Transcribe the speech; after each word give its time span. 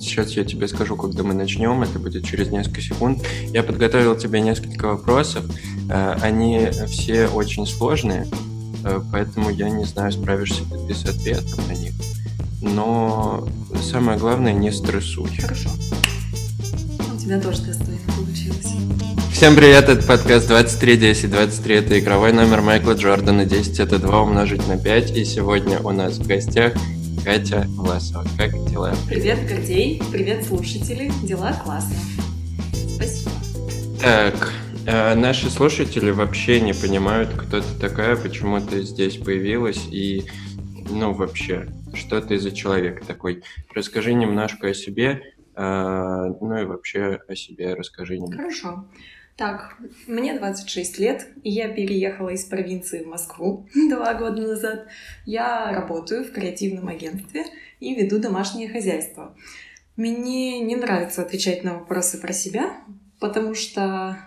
Сейчас 0.00 0.32
я 0.32 0.44
тебе 0.44 0.68
скажу, 0.68 0.96
когда 0.96 1.22
мы 1.22 1.34
начнем. 1.34 1.82
Это 1.82 1.98
будет 1.98 2.24
через 2.24 2.50
несколько 2.50 2.80
секунд. 2.80 3.22
Я 3.52 3.62
подготовил 3.62 4.16
тебе 4.16 4.40
несколько 4.40 4.88
вопросов. 4.88 5.44
Э, 5.90 6.16
они 6.20 6.68
все 6.86 7.28
очень 7.28 7.66
сложные, 7.66 8.26
э, 8.84 9.00
поэтому 9.12 9.50
я 9.50 9.70
не 9.70 9.84
знаю, 9.84 10.12
справишься 10.12 10.62
ли 10.62 10.88
ты 10.88 10.94
с 10.94 11.04
ответом 11.04 11.66
на 11.68 11.72
них. 11.72 11.92
Но 12.60 13.46
самое 13.82 14.18
главное, 14.18 14.52
не 14.52 14.72
стрессуй. 14.72 15.30
Хорошо. 15.40 15.70
У 17.14 17.18
тебя 17.18 17.40
тоже 17.40 17.62
достойно 17.62 17.98
получилось. 18.16 18.74
Всем 19.32 19.56
привет, 19.56 19.88
это 19.88 20.06
подкаст 20.06 20.48
2310. 20.48 21.30
23 21.30 21.74
это 21.74 21.98
игровой 21.98 22.32
номер 22.32 22.60
Майкла 22.60 22.92
Джордана, 22.92 23.44
10 23.44 23.80
это 23.80 23.98
2 23.98 24.22
умножить 24.22 24.66
на 24.68 24.78
5. 24.78 25.16
И 25.16 25.24
сегодня 25.24 25.80
у 25.80 25.90
нас 25.90 26.18
в 26.18 26.26
гостях 26.26 26.72
Катя 27.24 27.64
Власова. 27.68 28.22
Как 28.36 28.52
дела? 28.66 28.92
Привет, 29.08 29.48
Гордей. 29.48 30.02
Привет, 30.12 30.44
слушатели. 30.44 31.10
Дела 31.22 31.54
классно. 31.54 31.96
Спасибо. 32.74 33.30
Так, 33.98 34.52
э, 34.86 35.14
наши 35.14 35.48
слушатели 35.48 36.10
вообще 36.10 36.60
не 36.60 36.74
понимают, 36.74 37.30
кто 37.30 37.62
ты 37.62 37.80
такая, 37.80 38.16
почему 38.16 38.60
ты 38.60 38.82
здесь 38.82 39.16
появилась 39.16 39.86
и, 39.90 40.24
ну, 40.90 41.14
вообще, 41.14 41.68
что 41.94 42.20
ты 42.20 42.38
за 42.38 42.50
человек 42.50 43.06
такой. 43.06 43.42
Расскажи 43.74 44.12
немножко 44.12 44.68
о 44.68 44.74
себе, 44.74 45.22
э, 45.56 46.32
ну 46.42 46.58
и 46.58 46.64
вообще 46.66 47.20
о 47.26 47.34
себе 47.34 47.72
расскажи 47.72 48.18
немного. 48.18 48.36
Хорошо. 48.36 48.84
Так, 49.36 49.76
мне 50.06 50.38
26 50.38 50.98
лет, 50.98 51.26
и 51.42 51.50
я 51.50 51.68
переехала 51.68 52.28
из 52.28 52.44
провинции 52.44 53.02
в 53.02 53.08
Москву 53.08 53.68
два 53.74 54.14
года 54.14 54.42
назад. 54.42 54.86
Я 55.26 55.72
работаю 55.72 56.24
в 56.24 56.30
креативном 56.30 56.86
агентстве 56.86 57.44
и 57.80 57.94
веду 57.94 58.20
домашнее 58.20 58.68
хозяйство. 58.68 59.36
Мне 59.96 60.60
не 60.60 60.76
нравится 60.76 61.22
отвечать 61.22 61.64
на 61.64 61.74
вопросы 61.74 62.20
про 62.20 62.32
себя, 62.32 62.76
потому 63.18 63.54
что 63.54 64.18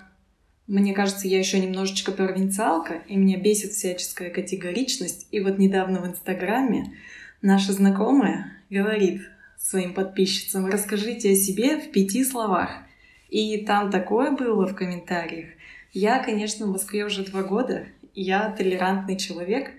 мне 0.68 0.94
кажется, 0.94 1.30
я 1.30 1.40
еще 1.40 1.60
немножечко 1.60 2.12
провинциалка, 2.12 3.02
и 3.08 3.16
меня 3.16 3.38
бесит 3.38 3.72
всяческая 3.72 4.30
категоричность. 4.30 5.28
И 5.32 5.40
вот 5.40 5.58
недавно 5.58 6.02
в 6.02 6.08
Инстаграме 6.08 6.94
наша 7.42 7.72
знакомая 7.72 8.52
говорит 8.70 9.22
своим 9.58 9.94
подписчицам, 9.94 10.66
расскажите 10.66 11.32
о 11.32 11.36
себе 11.36 11.78
в 11.78 11.92
пяти 11.92 12.26
словах. 12.26 12.72
И 13.30 13.66
там 13.66 13.92
такое 13.92 14.32
было 14.32 14.66
в 14.66 14.76
комментариях. 14.76 15.50
Я, 15.92 16.24
конечно, 16.24 16.66
в 16.66 16.72
Москве 16.72 17.06
уже 17.06 17.24
два 17.26 17.44
года, 17.44 17.88
я 18.14 18.50
толерантный 18.52 19.18
человек, 19.18 19.72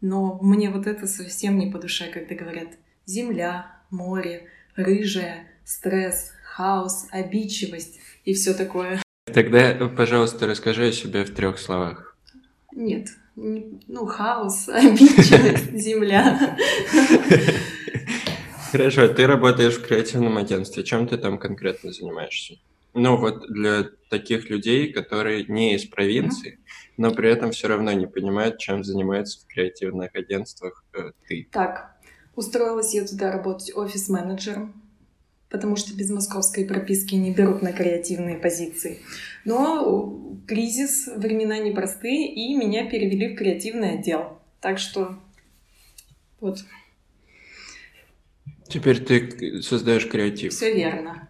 но 0.00 0.38
мне 0.42 0.70
вот 0.70 0.86
это 0.86 1.06
совсем 1.06 1.58
не 1.58 1.70
по 1.70 1.78
душе, 1.78 2.10
когда 2.12 2.34
говорят 2.34 2.68
«земля», 3.04 3.66
«море», 3.90 4.48
«рыжая», 4.74 5.46
«стресс», 5.64 6.32
«хаос», 6.44 7.08
«обидчивость» 7.10 7.98
и 8.24 8.34
все 8.34 8.54
такое. 8.54 9.02
Тогда, 9.32 9.74
пожалуйста, 9.96 10.46
расскажи 10.46 10.88
о 10.88 10.92
себе 10.92 11.24
в 11.24 11.34
трех 11.34 11.58
словах. 11.58 12.16
Нет, 12.72 13.08
ну, 13.36 14.06
хаос, 14.06 14.68
обидчивость, 14.72 15.72
земля. 15.78 16.56
Хорошо, 18.72 19.08
ты 19.08 19.26
работаешь 19.26 19.74
в 19.74 19.86
креативном 19.86 20.36
агентстве. 20.38 20.84
Чем 20.84 21.06
ты 21.06 21.16
там 21.16 21.38
конкретно 21.38 21.92
занимаешься? 21.92 22.58
Ну, 22.96 23.18
вот 23.18 23.46
для 23.52 23.90
таких 24.08 24.48
людей, 24.48 24.90
которые 24.90 25.44
не 25.44 25.74
из 25.74 25.84
провинции, 25.84 26.58
но 26.96 27.12
при 27.12 27.30
этом 27.30 27.50
все 27.50 27.68
равно 27.68 27.92
не 27.92 28.06
понимают, 28.06 28.58
чем 28.58 28.84
занимается 28.84 29.40
в 29.40 29.46
креативных 29.46 30.14
агентствах 30.14 30.82
э, 30.94 31.10
ты. 31.28 31.46
Так, 31.52 31.94
устроилась 32.34 32.94
я 32.94 33.04
туда 33.04 33.30
работать 33.30 33.76
офис-менеджером, 33.76 34.82
потому 35.50 35.76
что 35.76 35.94
без 35.94 36.08
московской 36.08 36.64
прописки 36.64 37.14
не 37.14 37.34
берут 37.34 37.60
на 37.60 37.74
креативные 37.74 38.38
позиции. 38.38 39.00
Но 39.44 40.38
кризис, 40.46 41.06
времена 41.14 41.58
непростые, 41.58 42.32
и 42.32 42.54
меня 42.54 42.88
перевели 42.88 43.34
в 43.34 43.36
креативный 43.36 43.98
отдел. 43.98 44.38
Так 44.62 44.78
что 44.78 45.18
вот. 46.40 46.64
Теперь 48.70 49.04
ты 49.04 49.60
создаешь 49.60 50.08
креатив. 50.08 50.54
Все 50.54 50.74
верно. 50.74 51.28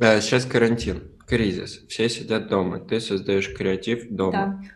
А, 0.00 0.20
сейчас 0.20 0.44
карантин, 0.44 1.02
кризис. 1.26 1.84
Все 1.88 2.08
сидят 2.08 2.48
дома. 2.48 2.80
Ты 2.80 3.00
создаешь 3.00 3.52
креатив 3.54 4.08
дома. 4.10 4.32
Да. 4.32 4.74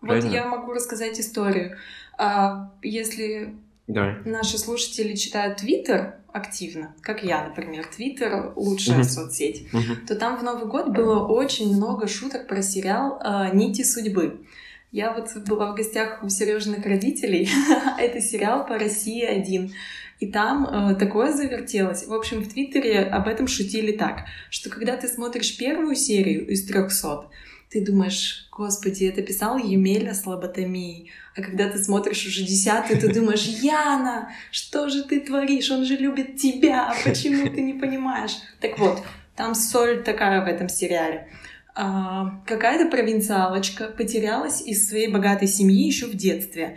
Правильно? 0.00 0.28
Вот 0.28 0.34
я 0.34 0.46
могу 0.46 0.72
рассказать 0.72 1.18
историю. 1.20 1.76
А, 2.16 2.72
если 2.82 3.54
да. 3.86 4.18
наши 4.24 4.58
слушатели 4.58 5.14
читают 5.14 5.58
Твиттер 5.58 6.16
активно, 6.32 6.94
как 7.00 7.24
я, 7.24 7.44
например, 7.48 7.86
Твиттер 7.86 8.52
лучшая 8.54 9.00
uh-huh. 9.00 9.04
соцсеть, 9.04 9.68
uh-huh. 9.72 10.06
то 10.06 10.14
там 10.14 10.38
в 10.38 10.44
Новый 10.44 10.66
год 10.66 10.90
было 10.90 11.26
очень 11.26 11.74
много 11.74 12.06
шуток 12.06 12.46
про 12.46 12.62
сериал 12.62 13.18
а, 13.20 13.50
«Нити 13.50 13.82
судьбы». 13.82 14.46
Я 14.92 15.12
вот 15.12 15.28
была 15.46 15.72
в 15.72 15.76
гостях 15.76 16.22
у 16.22 16.28
Сережиных 16.28 16.84
родителей. 16.84 17.48
Это 17.98 18.20
сериал 18.20 18.66
по 18.66 18.76
России 18.76 19.24
один. 19.24 19.72
И 20.20 20.26
там 20.26 20.66
э, 20.66 20.94
такое 20.96 21.32
завертелось. 21.32 22.06
В 22.06 22.12
общем, 22.12 22.42
в 22.42 22.52
Твиттере 22.52 23.00
об 23.00 23.26
этом 23.26 23.48
шутили 23.48 23.92
так, 23.92 24.26
что 24.50 24.68
когда 24.68 24.96
ты 24.96 25.08
смотришь 25.08 25.56
первую 25.56 25.96
серию 25.96 26.46
из 26.46 26.66
300, 26.66 27.30
ты 27.70 27.84
думаешь, 27.84 28.48
господи, 28.50 29.04
это 29.04 29.22
писал 29.22 29.56
Емеля 29.56 30.12
с 30.12 30.26
лоботомией. 30.26 31.10
А 31.34 31.40
когда 31.40 31.70
ты 31.70 31.78
смотришь 31.78 32.26
уже 32.26 32.42
десятую, 32.42 33.00
ты 33.00 33.12
думаешь, 33.14 33.44
Яна, 33.62 34.30
что 34.50 34.90
же 34.90 35.04
ты 35.04 35.20
творишь? 35.20 35.70
Он 35.70 35.86
же 35.86 35.96
любит 35.96 36.36
тебя, 36.36 36.94
почему 37.02 37.48
ты 37.48 37.62
не 37.62 37.72
понимаешь? 37.72 38.36
Так 38.60 38.78
вот, 38.78 39.02
там 39.36 39.54
соль 39.54 40.02
такая 40.02 40.44
в 40.44 40.48
этом 40.48 40.68
сериале. 40.68 41.28
А, 41.74 42.42
какая-то 42.46 42.90
провинциалочка 42.90 43.86
потерялась 43.86 44.60
из 44.60 44.86
своей 44.86 45.08
богатой 45.08 45.48
семьи 45.48 45.86
еще 45.86 46.06
в 46.06 46.14
детстве. 46.14 46.76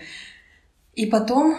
И 0.93 1.07
потом 1.07 1.57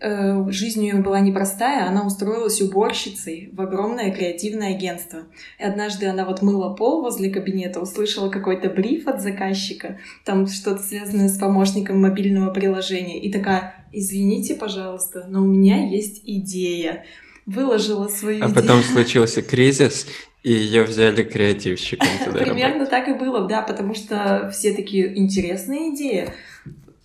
жизнь 0.00 0.80
у 0.80 0.82
нее 0.82 0.94
была 0.94 1.20
непростая, 1.20 1.86
она 1.86 2.06
устроилась 2.06 2.60
уборщицей 2.60 3.50
в 3.52 3.60
огромное 3.60 4.12
креативное 4.12 4.74
агентство. 4.74 5.20
И 5.58 5.64
однажды 5.64 6.06
она 6.06 6.24
вот 6.24 6.42
мыла 6.42 6.74
пол 6.74 7.02
возле 7.02 7.30
кабинета, 7.30 7.80
услышала 7.80 8.28
какой-то 8.30 8.70
бриф 8.70 9.08
от 9.08 9.20
заказчика, 9.20 9.98
там 10.24 10.46
что-то 10.46 10.82
связанное 10.82 11.28
с 11.28 11.38
помощником 11.38 12.00
мобильного 12.00 12.52
приложения, 12.52 13.20
и 13.20 13.30
такая, 13.30 13.86
извините, 13.92 14.54
пожалуйста, 14.54 15.26
но 15.28 15.42
у 15.42 15.46
меня 15.46 15.88
есть 15.88 16.22
идея. 16.24 17.04
Выложила 17.46 18.08
свою 18.08 18.44
а 18.44 18.48
идею. 18.48 18.58
А 18.58 18.60
потом 18.60 18.82
случился 18.82 19.40
кризис, 19.40 20.06
и 20.42 20.52
ее 20.52 20.84
взяли 20.84 21.22
креативщиком 21.22 22.08
туда 22.24 22.38
Примерно 22.44 22.86
так 22.86 23.08
и 23.08 23.14
было, 23.14 23.48
да, 23.48 23.62
потому 23.62 23.94
что 23.94 24.50
все 24.52 24.74
такие 24.74 25.18
интересные 25.18 25.94
идеи. 25.94 26.28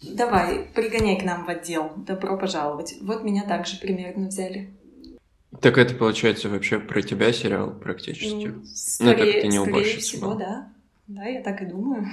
Давай, 0.03 0.67
пригоняй 0.73 1.19
к 1.19 1.23
нам 1.23 1.45
в 1.45 1.49
отдел. 1.49 1.91
Добро 1.95 2.37
пожаловать. 2.37 2.95
Вот 3.01 3.23
меня 3.23 3.43
также 3.43 3.77
примерно 3.77 4.27
взяли. 4.27 4.69
Так 5.61 5.77
это 5.77 5.95
получается 5.95 6.49
вообще 6.49 6.79
про 6.79 7.01
тебя 7.01 7.31
сериал 7.31 7.71
практически? 7.71 8.47
Ну, 8.47 8.65
скорее, 8.65 9.15
ну 9.15 9.31
так 9.31 9.41
ты 9.41 9.47
не 9.47 9.59
скорее 9.59 9.97
всего, 9.97 10.31
была. 10.31 10.39
да. 10.39 10.73
Да, 11.07 11.25
я 11.25 11.41
так 11.41 11.61
и 11.61 11.65
думаю. 11.65 12.07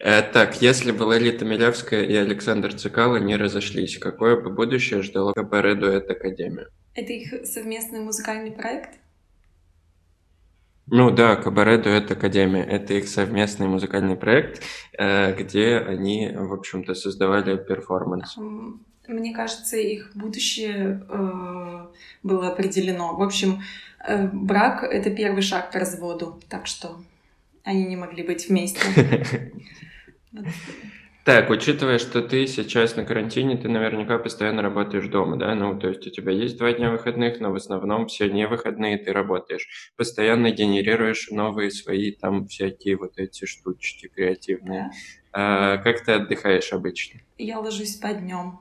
Э, 0.00 0.22
так, 0.22 0.62
если 0.62 0.92
бы 0.92 1.02
Лолита 1.02 1.44
Милявская 1.44 2.04
и 2.04 2.14
Александр 2.14 2.72
Цикало 2.72 3.16
не 3.16 3.34
разошлись, 3.34 3.98
какое 3.98 4.40
бы 4.40 4.50
будущее 4.50 5.02
ждало 5.02 5.32
Кабаре 5.32 5.74
Дуэт 5.74 6.08
Академию? 6.08 6.68
Это 6.94 7.12
их 7.12 7.44
совместный 7.44 7.98
музыкальный 7.98 8.52
проект? 8.52 8.90
Ну 10.90 11.10
да, 11.10 11.36
Кабаре 11.36 11.78
Дуэт 11.78 12.10
Академия. 12.10 12.62
Это 12.62 12.94
их 12.94 13.08
совместный 13.08 13.66
музыкальный 13.66 14.16
проект, 14.16 14.62
э, 14.98 15.34
где 15.34 15.78
они, 15.78 16.30
в 16.34 16.52
общем-то, 16.52 16.94
создавали 16.94 17.56
перформанс. 17.56 18.36
Мне 19.06 19.34
кажется, 19.34 19.76
их 19.76 20.10
будущее 20.14 21.02
э, 21.08 21.86
было 22.22 22.48
определено. 22.48 23.16
В 23.16 23.22
общем, 23.22 23.62
э, 24.06 24.28
брак— 24.28 24.82
это 24.84 25.10
первый 25.10 25.42
шаг 25.42 25.70
к 25.70 25.74
разводу, 25.74 26.40
так 26.48 26.66
что 26.66 26.96
они 27.64 27.84
не 27.84 27.96
могли 27.96 28.22
быть 28.22 28.48
вместе. 28.48 29.52
Так, 31.28 31.50
учитывая, 31.50 31.98
что 31.98 32.22
ты 32.22 32.46
сейчас 32.46 32.96
на 32.96 33.04
карантине, 33.04 33.58
ты 33.58 33.68
наверняка 33.68 34.16
постоянно 34.16 34.62
работаешь 34.62 35.08
дома, 35.08 35.36
да? 35.36 35.54
Ну, 35.54 35.78
то 35.78 35.88
есть 35.88 36.06
у 36.06 36.10
тебя 36.10 36.32
есть 36.32 36.56
два 36.56 36.72
дня 36.72 36.90
выходных, 36.90 37.38
но 37.38 37.52
в 37.52 37.56
основном 37.56 38.06
все 38.06 38.30
не 38.30 38.48
выходные 38.48 38.96
ты 38.96 39.12
работаешь. 39.12 39.92
Постоянно 39.98 40.50
генерируешь 40.52 41.28
новые 41.30 41.70
свои 41.70 42.12
там 42.12 42.46
всякие 42.46 42.96
вот 42.96 43.18
эти 43.18 43.44
штучки 43.44 44.08
креативные. 44.08 44.90
А, 45.30 45.76
как 45.76 46.02
ты 46.02 46.12
отдыхаешь 46.12 46.72
обычно? 46.72 47.20
Я 47.36 47.58
ложусь 47.58 47.96
спать 47.96 48.22
днем. 48.22 48.60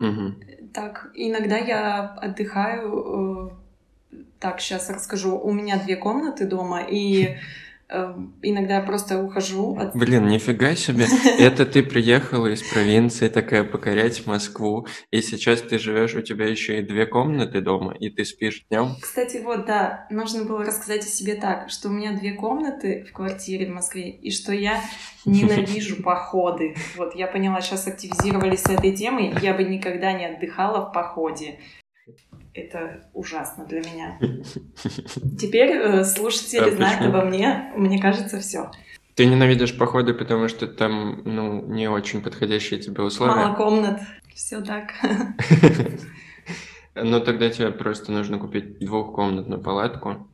Угу. 0.00 0.70
Так, 0.72 1.10
иногда 1.12 1.58
я 1.58 2.14
отдыхаю. 2.14 3.50
Э, 4.10 4.18
так, 4.40 4.62
сейчас 4.62 4.88
расскажу. 4.88 5.36
У 5.36 5.52
меня 5.52 5.76
две 5.76 5.96
комнаты 5.96 6.46
дома, 6.46 6.80
и 6.80 7.36
иногда 8.42 8.80
просто 8.80 9.22
ухожу 9.22 9.76
от... 9.76 9.94
Блин, 9.94 10.26
нифига 10.26 10.74
себе. 10.74 11.06
Это 11.38 11.66
ты 11.66 11.82
приехала 11.82 12.46
из 12.46 12.62
провинции 12.62 13.28
такая 13.28 13.64
покорять 13.64 14.26
Москву, 14.26 14.86
и 15.10 15.20
сейчас 15.20 15.62
ты 15.62 15.78
живешь, 15.78 16.14
у 16.14 16.22
тебя 16.22 16.46
еще 16.46 16.80
и 16.80 16.82
две 16.82 17.06
комнаты 17.06 17.60
дома, 17.60 17.94
и 17.94 18.10
ты 18.10 18.24
спишь 18.24 18.64
днем. 18.70 18.96
Кстати, 19.00 19.38
вот, 19.38 19.66
да, 19.66 20.06
нужно 20.10 20.44
было 20.44 20.64
рассказать 20.64 21.04
о 21.04 21.08
себе 21.08 21.34
так, 21.34 21.70
что 21.70 21.88
у 21.88 21.92
меня 21.92 22.12
две 22.12 22.32
комнаты 22.32 23.04
в 23.08 23.12
квартире 23.12 23.66
в 23.66 23.74
Москве, 23.74 24.10
и 24.10 24.30
что 24.30 24.52
я 24.52 24.80
ненавижу 25.24 26.02
походы. 26.02 26.74
Вот, 26.96 27.14
я 27.14 27.26
поняла, 27.26 27.60
сейчас 27.60 27.86
активизировались 27.86 28.62
с 28.62 28.70
этой 28.70 28.94
темой, 28.94 29.34
я 29.42 29.54
бы 29.54 29.64
никогда 29.64 30.12
не 30.12 30.26
отдыхала 30.26 30.88
в 30.88 30.92
походе. 30.92 31.58
Это 32.54 33.08
ужасно 33.12 33.64
для 33.66 33.80
меня. 33.80 34.18
Теперь 35.38 35.70
э, 35.70 36.04
слушатели 36.04 36.70
а 36.70 36.70
знают 36.70 36.98
почему? 37.00 37.18
обо 37.18 37.26
мне, 37.26 37.72
мне 37.76 38.00
кажется, 38.00 38.38
все. 38.38 38.70
Ты 39.16 39.26
ненавидишь 39.26 39.76
походы, 39.76 40.14
потому 40.14 40.48
что 40.48 40.66
там, 40.68 41.22
ну, 41.24 41.62
не 41.66 41.88
очень 41.88 42.22
подходящие 42.22 42.80
тебе 42.80 43.02
условия? 43.02 43.34
Мало 43.34 43.54
комнат, 43.54 44.00
все 44.34 44.60
так. 44.60 44.92
Ну, 46.96 47.20
тогда 47.20 47.50
тебе 47.50 47.72
просто 47.72 48.12
нужно 48.12 48.38
купить 48.38 48.78
двухкомнатную 48.78 49.60
палатку, 49.60 50.28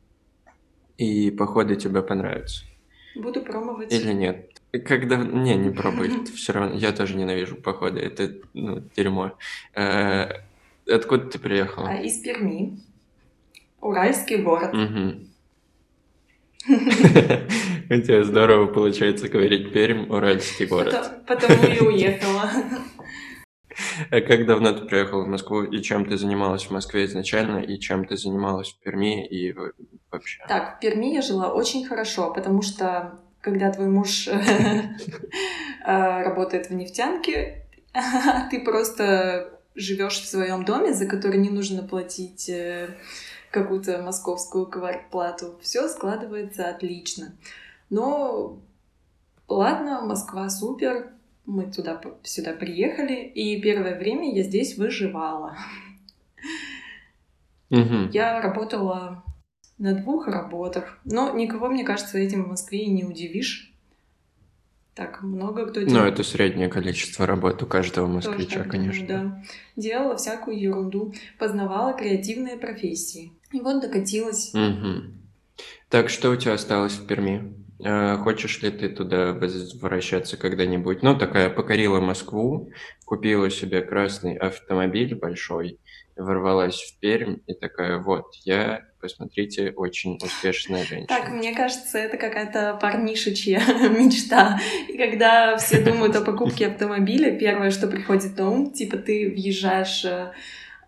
и 0.99 1.31
походы 1.31 1.77
тебе 1.77 2.03
понравятся. 2.03 2.67
Буду 3.17 3.41
пробовать. 3.41 3.91
Или 3.91 4.13
нет? 4.13 4.51
Когда... 4.87 5.17
Не, 5.17 5.57
не 5.57 5.71
пробуй. 5.71 6.25
Все 6.37 6.53
равно. 6.53 6.77
Я 6.77 6.93
тоже 6.93 7.17
ненавижу 7.17 7.57
походы. 7.57 8.01
Это, 8.01 8.35
ну, 8.53 8.83
дерьмо. 8.95 9.33
Э, 10.91 10.97
Откуда 10.97 11.27
ты 11.27 11.39
приехала? 11.39 11.89
А, 11.89 11.97
из 11.97 12.19
Перми. 12.19 12.81
Уральский 13.81 14.39
город. 14.39 14.75
У 16.69 18.01
тебя 18.03 18.25
здорово 18.25 18.67
получается 18.67 19.29
говорить 19.29 19.73
Пермь, 19.73 20.11
Уральский 20.11 20.67
город. 20.67 21.25
Потому 21.27 21.65
и 21.65 21.81
уехала. 21.81 22.51
А 24.11 24.21
как 24.21 24.47
давно 24.47 24.73
ты 24.73 24.85
приехала 24.85 25.25
в 25.25 25.29
Москву 25.29 25.63
и 25.63 25.81
чем 25.81 26.05
ты 26.05 26.19
занималась 26.19 26.65
в 26.65 26.71
Москве 26.71 27.07
изначально 27.07 27.61
и 27.61 27.79
чем 27.79 28.05
ты 28.05 28.17
занималась 28.17 28.73
в 28.73 28.79
Перми 28.81 29.27
и 29.27 29.55
вообще? 30.11 30.45
Так, 30.49 30.77
в 30.77 30.81
Перми 30.81 31.15
я 31.15 31.23
жила 31.23 31.53
очень 31.53 31.87
хорошо, 31.87 32.31
потому 32.33 32.61
что 32.63 33.19
когда 33.41 33.73
твой 33.73 33.89
муж 33.89 34.29
э, 34.29 34.41
работает 35.87 36.67
в 36.69 36.75
нефтянке, 36.75 37.65
ты 38.51 38.61
просто 38.63 39.60
живешь 39.81 40.21
в 40.21 40.27
своем 40.27 40.65
доме, 40.65 40.93
за 40.93 41.06
который 41.06 41.38
не 41.38 41.50
нужно 41.50 41.82
платить 41.82 42.49
э, 42.49 42.97
какую-то 43.50 44.03
московскую 44.03 44.67
квартплату, 44.67 45.59
все 45.62 45.88
складывается 45.88 46.69
отлично. 46.69 47.32
Но 47.88 48.59
ладно, 49.49 50.03
Москва 50.03 50.49
супер, 50.49 51.12
мы 51.47 51.71
туда 51.71 52.00
сюда 52.23 52.53
приехали, 52.53 53.25
и 53.25 53.61
первое 53.61 53.99
время 53.99 54.35
я 54.35 54.43
здесь 54.43 54.77
выживала. 54.77 55.56
Угу. 57.71 58.11
Я 58.12 58.41
работала 58.41 59.25
на 59.79 59.94
двух 59.94 60.26
работах, 60.29 60.99
но 61.05 61.33
никого, 61.35 61.69
мне 61.69 61.85
кажется, 61.85 62.19
этим 62.19 62.44
в 62.44 62.49
Москве 62.49 62.81
и 62.81 62.91
не 62.91 63.05
удивишь. 63.05 63.70
Так, 64.95 65.23
много 65.23 65.67
кто 65.67 65.81
делает. 65.81 65.93
Ну, 65.93 66.05
это 66.05 66.23
среднее 66.25 66.69
количество 66.69 67.27
работ 67.27 67.63
у 67.63 67.67
каждого 67.67 68.07
москвича, 68.07 68.61
так 68.61 68.71
конечно. 68.71 69.07
Да. 69.07 69.43
Делала 69.77 70.17
всякую 70.17 70.61
ерунду, 70.61 71.15
познавала 71.39 71.93
креативные 71.93 72.57
профессии. 72.57 73.33
И 73.53 73.61
вот 73.61 73.81
докатилась. 73.81 74.53
Угу. 74.53 75.15
Так, 75.89 76.09
что 76.09 76.31
у 76.31 76.37
тебя 76.37 76.55
осталось 76.55 76.95
в 76.95 77.07
Перми? 77.07 77.55
Э, 77.83 78.17
хочешь 78.19 78.61
ли 78.63 78.71
ты 78.71 78.89
туда 78.89 79.33
возвращаться 79.33 80.37
когда-нибудь? 80.37 81.03
Ну, 81.03 81.17
такая, 81.17 81.49
покорила 81.49 82.01
Москву, 82.01 82.71
купила 83.05 83.49
себе 83.51 83.81
красный 83.81 84.37
автомобиль 84.37 85.15
большой, 85.15 85.79
ворвалась 86.21 86.81
в 86.81 86.99
Пермь 87.01 87.39
и 87.47 87.55
такая, 87.55 87.99
вот, 87.99 88.35
я, 88.45 88.83
посмотрите, 89.01 89.73
очень 89.75 90.19
успешная 90.23 90.85
женщина. 90.85 91.07
Так, 91.09 91.31
мне 91.31 91.55
кажется, 91.55 91.99
это 91.99 92.17
какая-то 92.17 92.79
парнишечья 92.81 93.61
мечта. 93.89 94.61
И 94.89 94.97
когда 94.97 95.57
все 95.57 95.81
думают 95.81 96.15
о 96.17 96.21
покупке 96.21 96.69
автомобиля, 96.69 97.37
первое, 97.39 97.71
что 97.71 97.87
приходит 97.89 98.37
на 98.37 98.51
ум, 98.51 98.71
типа 98.71 98.99
ты 98.99 99.31
въезжаешь 99.31 100.05
э, 100.05 100.33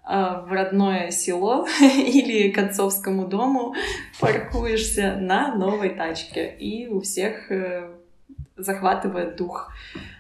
в 0.05 0.49
родное 0.51 1.11
село 1.11 1.67
или 1.81 2.51
к 2.51 2.59
отцовскому 2.59 3.27
дому, 3.27 3.75
паркуешься 4.21 5.17
на 5.17 5.55
новой 5.55 5.91
тачке, 5.91 6.55
и 6.59 6.89
у 6.89 7.01
всех 7.01 7.51
э, 7.51 7.91
захватывает 8.57 9.37
дух. 9.37 9.73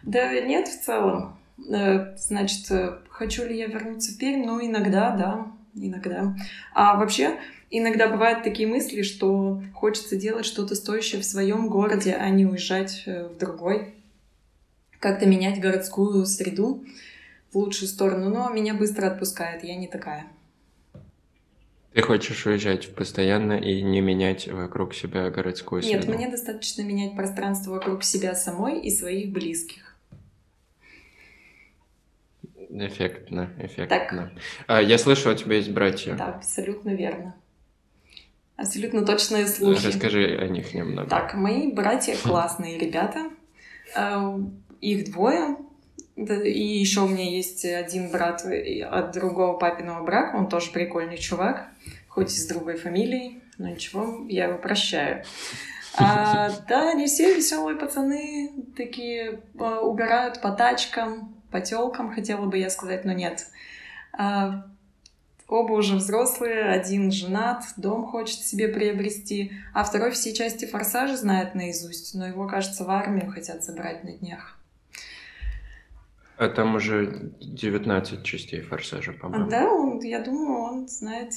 Да 0.02 0.40
нет, 0.40 0.68
в 0.68 0.84
целом. 0.84 1.36
Э, 1.68 2.16
значит, 2.16 2.70
хочу 3.08 3.44
ли 3.44 3.56
я 3.56 3.66
вернуться 3.66 4.12
в 4.12 4.18
Пермь? 4.18 4.44
Ну, 4.44 4.64
иногда, 4.64 5.16
да, 5.16 5.52
иногда. 5.74 6.36
А 6.74 6.96
вообще, 6.96 7.38
иногда 7.70 8.08
бывают 8.08 8.42
такие 8.42 8.68
мысли, 8.68 9.02
что 9.02 9.62
хочется 9.74 10.16
делать 10.16 10.46
что-то 10.46 10.74
стоящее 10.74 11.20
в 11.20 11.24
своем 11.24 11.68
городе, 11.68 12.14
а 12.14 12.28
не 12.28 12.46
уезжать 12.46 13.02
э, 13.06 13.28
в 13.28 13.38
другой. 13.38 13.94
Как-то 14.98 15.26
менять 15.26 15.60
городскую 15.60 16.24
среду 16.26 16.84
в 17.52 17.58
лучшую 17.58 17.88
сторону. 17.88 18.30
Но 18.30 18.50
меня 18.50 18.74
быстро 18.74 19.08
отпускает, 19.08 19.64
я 19.64 19.76
не 19.76 19.88
такая. 19.88 20.26
Ты 21.92 22.00
хочешь 22.00 22.46
уезжать 22.46 22.94
постоянно 22.94 23.52
и 23.52 23.82
не 23.82 24.00
менять 24.00 24.48
вокруг 24.48 24.94
себя 24.94 25.28
городскую 25.28 25.82
среду? 25.82 26.06
Нет, 26.06 26.16
мне 26.16 26.28
достаточно 26.30 26.82
менять 26.82 27.14
пространство 27.14 27.72
вокруг 27.72 28.02
себя 28.02 28.34
самой 28.34 28.80
и 28.80 28.90
своих 28.90 29.30
близких. 29.30 29.91
Эффектно, 32.74 33.50
эффектно. 33.58 33.88
Так. 33.88 34.42
А, 34.66 34.80
я 34.80 34.96
слышу, 34.96 35.30
у 35.30 35.34
тебя 35.34 35.56
есть 35.56 35.70
братья. 35.70 36.14
Да, 36.14 36.28
абсолютно 36.28 36.90
верно. 36.90 37.34
Абсолютно 38.56 39.04
точные 39.04 39.46
слухи. 39.46 39.86
Расскажи 39.86 40.38
о 40.40 40.48
них 40.48 40.72
немного. 40.72 41.08
Так, 41.08 41.34
мои 41.34 41.70
братья 41.70 42.16
классные 42.16 42.78
ребята. 42.78 43.30
А, 43.94 44.38
их 44.80 45.10
двое. 45.10 45.56
И 46.16 46.78
еще 46.78 47.00
у 47.00 47.08
меня 47.08 47.28
есть 47.28 47.64
один 47.64 48.10
брат 48.10 48.44
от 48.44 49.12
другого 49.12 49.58
папиного 49.58 50.04
брака. 50.04 50.36
Он 50.36 50.48
тоже 50.48 50.70
прикольный 50.70 51.18
чувак, 51.18 51.68
хоть 52.08 52.32
и 52.32 52.38
с 52.38 52.46
другой 52.46 52.76
фамилией. 52.76 53.42
Но 53.58 53.68
ничего, 53.68 54.24
я 54.28 54.46
его 54.46 54.58
прощаю. 54.58 55.24
А, 55.98 56.50
да, 56.68 56.92
они 56.92 57.06
все 57.06 57.34
веселые 57.34 57.76
пацаны, 57.76 58.50
такие 58.76 59.40
а, 59.58 59.80
угорают 59.80 60.40
по 60.40 60.52
тачкам, 60.52 61.34
по 61.52 61.60
телкам, 61.60 62.12
хотела 62.12 62.46
бы 62.46 62.58
я 62.58 62.70
сказать, 62.70 63.04
но 63.04 63.12
нет. 63.12 63.46
А, 64.12 64.66
оба 65.46 65.74
уже 65.74 65.96
взрослые, 65.96 66.64
один 66.64 67.12
женат, 67.12 67.64
дом 67.76 68.06
хочет 68.06 68.40
себе 68.40 68.68
приобрести, 68.68 69.52
а 69.74 69.84
второй 69.84 70.10
все 70.12 70.32
части 70.32 70.64
«Форсажа» 70.64 71.16
знает 71.16 71.54
наизусть, 71.54 72.14
но 72.14 72.26
его, 72.26 72.48
кажется, 72.48 72.84
в 72.84 72.90
армию 72.90 73.30
хотят 73.30 73.62
забрать 73.62 74.02
на 74.02 74.12
днях. 74.12 74.58
А 76.38 76.48
там 76.48 76.74
уже 76.74 77.30
19 77.40 78.24
частей 78.24 78.62
«Форсажа», 78.62 79.12
по-моему. 79.12 79.46
А, 79.46 79.50
да, 79.50 79.70
он, 79.70 80.00
я 80.00 80.20
думаю, 80.20 80.58
он 80.58 80.88
знает 80.88 81.32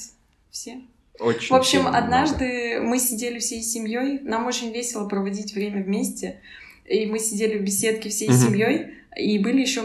все. 0.50 0.80
Очень 1.20 1.48
в 1.48 1.58
общем, 1.58 1.86
однажды 1.86 2.74
много. 2.76 2.88
мы 2.88 2.98
сидели 2.98 3.38
всей 3.38 3.62
семьей, 3.62 4.20
нам 4.20 4.46
очень 4.46 4.72
весело 4.72 5.08
проводить 5.08 5.54
время 5.54 5.82
вместе, 5.82 6.40
и 6.84 7.06
мы 7.06 7.18
сидели 7.18 7.58
в 7.58 7.62
беседке 7.62 8.10
всей 8.10 8.28
угу. 8.28 8.36
семьей, 8.36 8.94
и 9.16 9.38
были 9.38 9.60
еще 9.60 9.82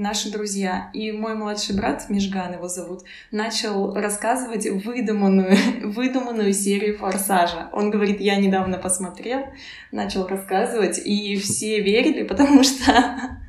наши 0.00 0.32
друзья. 0.32 0.90
И 0.94 1.12
мой 1.12 1.34
младший 1.34 1.76
брат, 1.76 2.08
Межган 2.08 2.54
его 2.54 2.68
зовут, 2.68 3.02
начал 3.30 3.94
рассказывать 3.94 4.66
выдуманную, 4.66 5.56
выдуманную 5.84 6.52
серию 6.52 6.98
«Форсажа». 6.98 7.68
Он 7.72 7.90
говорит, 7.90 8.20
я 8.20 8.36
недавно 8.36 8.78
посмотрел, 8.78 9.44
начал 9.92 10.26
рассказывать, 10.26 11.00
и 11.04 11.36
все 11.36 11.80
верили, 11.80 12.24
потому 12.24 12.64
что... 12.64 12.92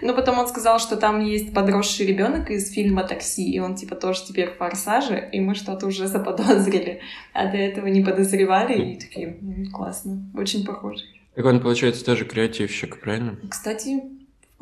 Ну, 0.00 0.12
потом 0.12 0.40
он 0.40 0.48
сказал, 0.48 0.80
что 0.80 0.96
там 0.96 1.24
есть 1.24 1.54
подросший 1.54 2.04
ребенок 2.06 2.50
из 2.50 2.72
фильма 2.72 3.04
«Такси», 3.04 3.48
и 3.48 3.60
он, 3.60 3.76
типа, 3.76 3.94
тоже 3.94 4.24
теперь 4.26 4.50
в 4.50 4.56
«Форсаже», 4.56 5.28
и 5.30 5.38
мы 5.38 5.54
что-то 5.54 5.86
уже 5.86 6.06
заподозрили, 6.08 7.00
а 7.32 7.46
до 7.48 7.58
этого 7.58 7.86
не 7.86 8.02
подозревали, 8.02 8.94
и 8.94 8.98
такие, 8.98 9.38
классно, 9.72 10.28
очень 10.34 10.64
похоже. 10.66 11.04
Так 11.36 11.44
он, 11.44 11.60
получается, 11.60 12.04
тоже 12.04 12.24
креативщик, 12.24 13.00
правильно? 13.00 13.38
Кстати, 13.48 14.00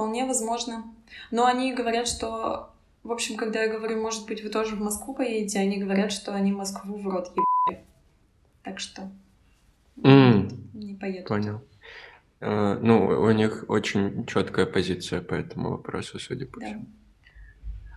Вполне 0.00 0.25
возможно. 0.25 0.85
Но 1.30 1.45
они 1.45 1.75
говорят, 1.75 2.09
что... 2.09 2.71
В 3.02 3.12
общем, 3.12 3.37
когда 3.37 3.64
я 3.64 3.71
говорю, 3.71 4.00
может 4.00 4.26
быть, 4.26 4.42
вы 4.42 4.49
тоже 4.49 4.75
в 4.75 4.80
Москву 4.80 5.14
поедете, 5.14 5.59
они 5.59 5.76
говорят, 5.76 6.11
что 6.11 6.33
они 6.33 6.52
Москву 6.52 6.97
в 6.97 7.07
рот 7.07 7.28
ебали. 7.28 7.85
Так 8.62 8.80
что... 8.80 9.11
Mm. 9.99 10.54
Не 10.73 10.95
поедут. 10.95 11.28
Понял. 11.28 11.61
Uh, 12.40 12.78
ну, 12.80 13.09
у 13.09 13.30
них 13.33 13.66
очень 13.69 14.25
четкая 14.25 14.64
позиция 14.64 15.21
по 15.21 15.35
этому 15.35 15.73
вопросу, 15.73 16.19
судя 16.19 16.47
по 16.47 16.61
всему. 16.61 16.87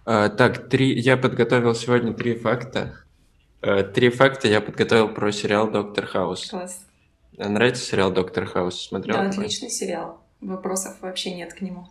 Да. 0.06 0.26
Uh, 0.26 0.36
так, 0.36 0.68
три. 0.68 1.00
Я 1.00 1.16
подготовил 1.16 1.74
сегодня 1.74 2.14
три 2.14 2.36
факта. 2.36 2.98
Uh, 3.62 3.90
три 3.90 4.10
факта 4.10 4.50
я 4.50 4.60
подготовил 4.60 5.08
про 5.08 5.32
сериал 5.32 5.72
Доктор 5.72 6.06
Хаус. 6.06 6.50
Класс. 6.50 6.86
Нравится 7.38 7.82
сериал 7.82 8.12
«Доктор 8.12 8.46
Хаус»? 8.46 8.88
Смотрел 8.90 9.16
Да, 9.16 9.30
такой? 9.30 9.46
отличный 9.46 9.70
сериал. 9.70 10.23
Вопросов 10.44 11.02
вообще 11.02 11.34
нет 11.34 11.54
к 11.54 11.62
нему. 11.62 11.88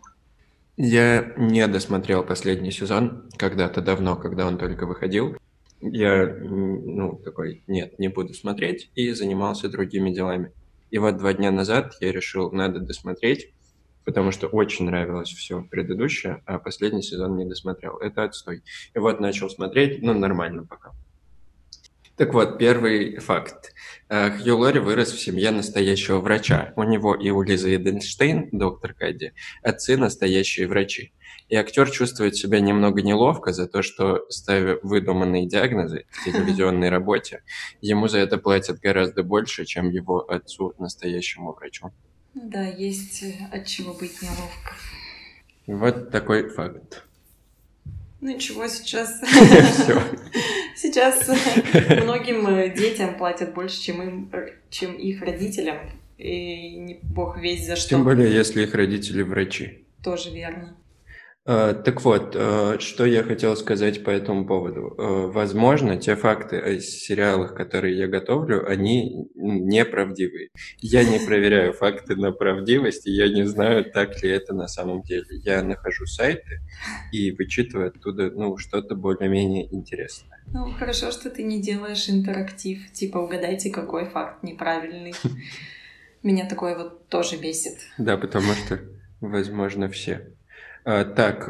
Я 0.76 1.32
не 1.36 1.66
досмотрел 1.66 2.24
последний 2.24 2.70
сезон 2.70 3.30
когда-то 3.36 3.82
давно, 3.82 4.16
когда 4.16 4.46
он 4.46 4.58
только 4.58 4.86
выходил. 4.86 5.36
Я, 5.80 6.26
ну, 6.26 7.20
такой, 7.24 7.62
нет, 7.66 7.98
не 7.98 8.08
буду 8.08 8.34
смотреть, 8.34 8.90
и 8.94 9.10
занимался 9.12 9.68
другими 9.68 10.10
делами. 10.10 10.52
И 10.90 10.98
вот 10.98 11.16
два 11.18 11.34
дня 11.34 11.50
назад 11.50 11.94
я 12.00 12.12
решил, 12.12 12.52
надо 12.52 12.78
досмотреть, 12.78 13.52
потому 14.04 14.30
что 14.30 14.46
очень 14.46 14.86
нравилось 14.86 15.30
все 15.30 15.62
предыдущее, 15.62 16.42
а 16.46 16.58
последний 16.58 17.02
сезон 17.02 17.36
не 17.36 17.44
досмотрел. 17.44 17.96
Это 17.98 18.24
отстой. 18.24 18.62
И 18.94 18.98
вот 18.98 19.20
начал 19.20 19.50
смотреть, 19.50 20.02
ну, 20.02 20.14
нормально 20.14 20.64
пока. 20.64 20.92
Так 22.22 22.34
вот, 22.34 22.56
первый 22.56 23.18
факт. 23.18 23.74
Э, 24.08 24.30
Хью 24.30 24.56
Лори 24.56 24.78
вырос 24.78 25.10
в 25.10 25.20
семье 25.20 25.50
настоящего 25.50 26.20
врача. 26.20 26.72
У 26.76 26.84
него 26.84 27.16
и 27.16 27.30
у 27.30 27.42
Лизы 27.42 27.74
Эдельштейн, 27.74 28.48
доктор 28.52 28.94
Кэдди, 28.94 29.32
отцы 29.60 29.96
настоящие 29.96 30.68
врачи. 30.68 31.12
И 31.48 31.56
актер 31.56 31.90
чувствует 31.90 32.36
себя 32.36 32.60
немного 32.60 33.02
неловко 33.02 33.52
за 33.52 33.66
то, 33.66 33.82
что, 33.82 34.24
ставя 34.28 34.78
выдуманные 34.84 35.48
диагнозы 35.48 36.04
в 36.12 36.24
телевизионной 36.24 36.90
работе, 36.90 37.42
ему 37.80 38.06
за 38.06 38.18
это 38.18 38.38
платят 38.38 38.78
гораздо 38.78 39.24
больше, 39.24 39.64
чем 39.64 39.90
его 39.90 40.20
отцу, 40.20 40.74
настоящему 40.78 41.52
врачу. 41.52 41.90
Да, 42.34 42.62
есть 42.62 43.24
э, 43.24 43.32
от 43.50 43.66
чего 43.66 43.94
быть 43.94 44.22
неловко. 44.22 44.76
Вот 45.66 46.12
такой 46.12 46.48
факт. 46.50 47.02
Ну 48.22 48.30
ничего, 48.30 48.66
сейчас... 48.68 49.20
Сейчас 50.74 51.28
многим 52.02 52.46
э, 52.46 52.74
детям 52.74 53.16
платят 53.16 53.54
больше, 53.54 53.80
чем, 53.80 54.02
им, 54.02 54.30
э, 54.32 54.54
чем 54.70 54.94
их 54.94 55.22
родителям. 55.22 55.76
И 56.18 56.76
не 56.76 56.98
бог 57.02 57.38
весь 57.38 57.66
за 57.66 57.76
что. 57.76 57.90
Тем 57.90 58.04
более, 58.04 58.32
если 58.32 58.62
их 58.62 58.74
родители 58.74 59.22
врачи. 59.22 59.84
Тоже 60.02 60.30
верно. 60.30 60.76
Э, 61.44 61.74
Так 61.84 62.02
вот, 62.04 62.36
э, 62.36 62.78
что 62.78 63.04
я 63.04 63.24
хотел 63.24 63.56
сказать 63.56 64.04
по 64.04 64.10
этому 64.10 64.46
поводу. 64.46 64.94
Э, 64.96 65.26
Возможно, 65.32 65.96
те 65.96 66.14
факты 66.14 66.56
о 66.58 66.78
сериалах, 66.80 67.54
которые 67.54 67.98
я 67.98 68.06
готовлю, 68.06 68.68
они 68.68 69.28
неправдивые. 69.34 70.50
Я 70.78 71.02
не 71.02 71.18
проверяю 71.18 71.72
факты 71.72 72.14
на 72.14 72.30
правдивость, 72.30 73.06
и 73.06 73.10
я 73.10 73.28
не 73.28 73.44
знаю, 73.44 73.90
так 73.90 74.22
ли 74.22 74.30
это 74.30 74.54
на 74.54 74.68
самом 74.68 75.02
деле. 75.02 75.26
Я 75.30 75.62
нахожу 75.62 76.06
сайты 76.06 76.60
и 77.12 77.32
вычитываю 77.32 77.88
оттуда 77.88 78.30
ну, 78.30 78.56
что-то 78.56 78.94
более-менее 78.94 79.74
интересное. 79.74 80.38
Ну, 80.52 80.70
хорошо, 80.78 81.10
что 81.10 81.28
ты 81.28 81.42
не 81.42 81.60
делаешь 81.60 82.08
интерактив. 82.08 82.92
Типа, 82.92 83.18
угадайте, 83.18 83.70
какой 83.70 84.04
факт 84.06 84.44
неправильный. 84.44 85.14
Меня 86.22 86.48
такое 86.48 86.76
вот 86.76 87.08
тоже 87.08 87.36
бесит. 87.36 87.78
Да, 87.98 88.16
потому 88.16 88.52
что, 88.52 88.78
возможно, 89.20 89.88
все. 89.88 90.31
А, 90.84 91.04
Так, 91.04 91.48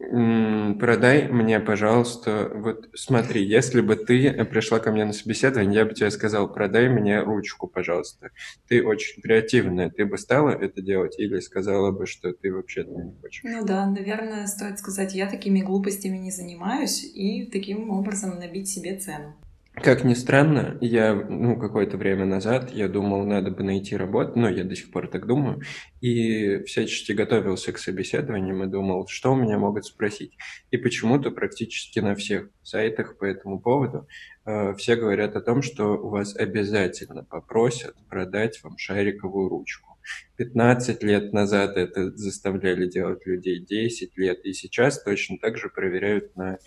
м, 0.00 0.78
продай 0.78 1.28
мне, 1.28 1.58
пожалуйста, 1.60 2.50
вот 2.54 2.88
смотри, 2.94 3.42
если 3.44 3.80
бы 3.80 3.96
ты 3.96 4.44
пришла 4.44 4.78
ко 4.78 4.92
мне 4.92 5.04
на 5.04 5.12
собеседование, 5.12 5.80
я 5.80 5.84
бы 5.84 5.92
тебе 5.94 6.10
сказал, 6.10 6.52
продай 6.52 6.88
мне 6.88 7.20
ручку, 7.20 7.66
пожалуйста. 7.66 8.30
Ты 8.68 8.84
очень 8.84 9.20
креативная, 9.22 9.90
ты 9.90 10.04
бы 10.06 10.16
стала 10.18 10.50
это 10.50 10.82
делать 10.82 11.18
или 11.18 11.40
сказала 11.40 11.90
бы, 11.90 12.06
что 12.06 12.32
ты 12.32 12.52
вообще-то 12.52 12.90
не 12.90 13.12
хочешь? 13.20 13.42
Ну 13.44 13.66
да, 13.66 13.86
наверное, 13.86 14.46
стоит 14.46 14.78
сказать, 14.78 15.14
я 15.14 15.28
такими 15.28 15.60
глупостями 15.60 16.18
не 16.18 16.30
занимаюсь, 16.30 17.02
и 17.02 17.50
таким 17.50 17.90
образом 17.90 18.38
набить 18.38 18.68
себе 18.68 18.98
цену. 18.98 19.34
Как 19.82 20.04
ни 20.04 20.14
странно, 20.14 20.76
я, 20.80 21.14
ну, 21.14 21.58
какое-то 21.58 21.96
время 21.96 22.24
назад, 22.24 22.70
я 22.72 22.88
думал, 22.88 23.24
надо 23.24 23.50
бы 23.50 23.62
найти 23.62 23.96
работу, 23.96 24.32
ну, 24.36 24.48
я 24.48 24.64
до 24.64 24.74
сих 24.74 24.90
пор 24.90 25.08
так 25.08 25.26
думаю, 25.26 25.60
и 26.00 26.62
всячески 26.64 27.12
готовился 27.12 27.72
к 27.72 27.78
собеседованиям 27.78 28.62
и 28.64 28.66
думал, 28.66 29.06
что 29.08 29.32
у 29.32 29.36
меня 29.36 29.58
могут 29.58 29.84
спросить. 29.84 30.36
И 30.70 30.78
почему-то 30.78 31.30
практически 31.30 32.00
на 32.00 32.14
всех 32.14 32.48
сайтах 32.62 33.18
по 33.18 33.24
этому 33.24 33.60
поводу 33.60 34.08
э, 34.46 34.74
все 34.74 34.96
говорят 34.96 35.36
о 35.36 35.40
том, 35.40 35.62
что 35.62 35.96
у 35.96 36.08
вас 36.08 36.34
обязательно 36.36 37.24
попросят 37.24 37.94
продать 38.08 38.62
вам 38.62 38.78
шариковую 38.78 39.48
ручку. 39.48 39.98
15 40.36 41.02
лет 41.02 41.32
назад 41.32 41.76
это 41.76 42.16
заставляли 42.16 42.86
делать 42.86 43.26
людей 43.26 43.60
10 43.60 44.16
лет, 44.16 44.44
и 44.44 44.52
сейчас 44.52 45.02
точно 45.02 45.36
так 45.38 45.58
же 45.58 45.68
проверяют 45.68 46.34
на 46.36 46.58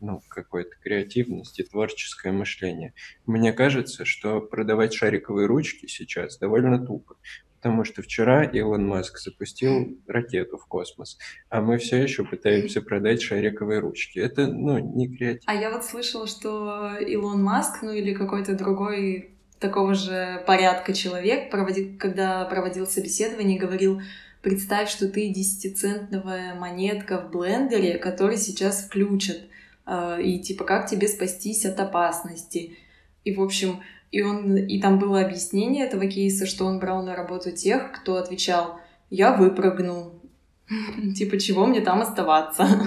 ну, 0.00 0.22
какой-то 0.28 0.70
креативность 0.82 1.58
и 1.58 1.62
творческое 1.62 2.32
мышление. 2.32 2.94
Мне 3.26 3.52
кажется, 3.52 4.04
что 4.04 4.40
продавать 4.40 4.94
шариковые 4.94 5.46
ручки 5.46 5.86
сейчас 5.86 6.38
довольно 6.38 6.84
тупо, 6.84 7.16
потому 7.56 7.84
что 7.84 8.02
вчера 8.02 8.44
Илон 8.44 8.86
Маск 8.86 9.18
запустил 9.18 9.98
ракету 10.06 10.56
в 10.56 10.66
космос, 10.66 11.18
а 11.48 11.60
мы 11.60 11.78
все 11.78 12.02
еще 12.02 12.24
пытаемся 12.24 12.80
продать 12.80 13.20
шариковые 13.20 13.80
ручки. 13.80 14.18
Это, 14.18 14.46
ну, 14.46 14.78
не 14.78 15.08
креативно. 15.08 15.52
А 15.52 15.54
я 15.54 15.70
вот 15.70 15.84
слышала, 15.84 16.26
что 16.26 16.96
Илон 16.98 17.42
Маск, 17.42 17.82
ну 17.82 17.92
или 17.92 18.14
какой-то 18.14 18.54
другой 18.56 19.34
такого 19.58 19.94
же 19.94 20.42
порядка 20.46 20.94
человек, 20.94 21.50
проводил, 21.50 21.98
когда 21.98 22.44
проводил 22.46 22.86
собеседование, 22.86 23.58
говорил, 23.58 24.00
представь, 24.42 24.88
что 24.90 25.06
ты 25.08 25.28
десятицентновая 25.28 26.54
монетка 26.54 27.20
в 27.20 27.30
блендере, 27.30 27.98
который 27.98 28.38
сейчас 28.38 28.84
включат. 28.84 29.42
Э, 29.86 30.20
и 30.22 30.38
типа 30.38 30.64
как 30.64 30.88
тебе 30.88 31.08
спастись 31.08 31.64
от 31.64 31.78
опасности. 31.80 32.76
И 33.24 33.34
в 33.34 33.42
общем, 33.42 33.80
и 34.10 34.22
он 34.22 34.56
и 34.56 34.80
там 34.80 34.98
было 34.98 35.20
объяснение 35.20 35.86
этого 35.86 36.06
кейса, 36.06 36.46
что 36.46 36.64
он 36.64 36.78
брал 36.78 37.02
на 37.02 37.14
работу 37.14 37.52
тех, 37.52 37.92
кто 37.92 38.16
отвечал: 38.16 38.80
"Я 39.10 39.32
выпрыгну". 39.32 40.20
Типа 41.16 41.38
чего 41.38 41.66
мне 41.66 41.80
там 41.80 42.02
оставаться? 42.02 42.66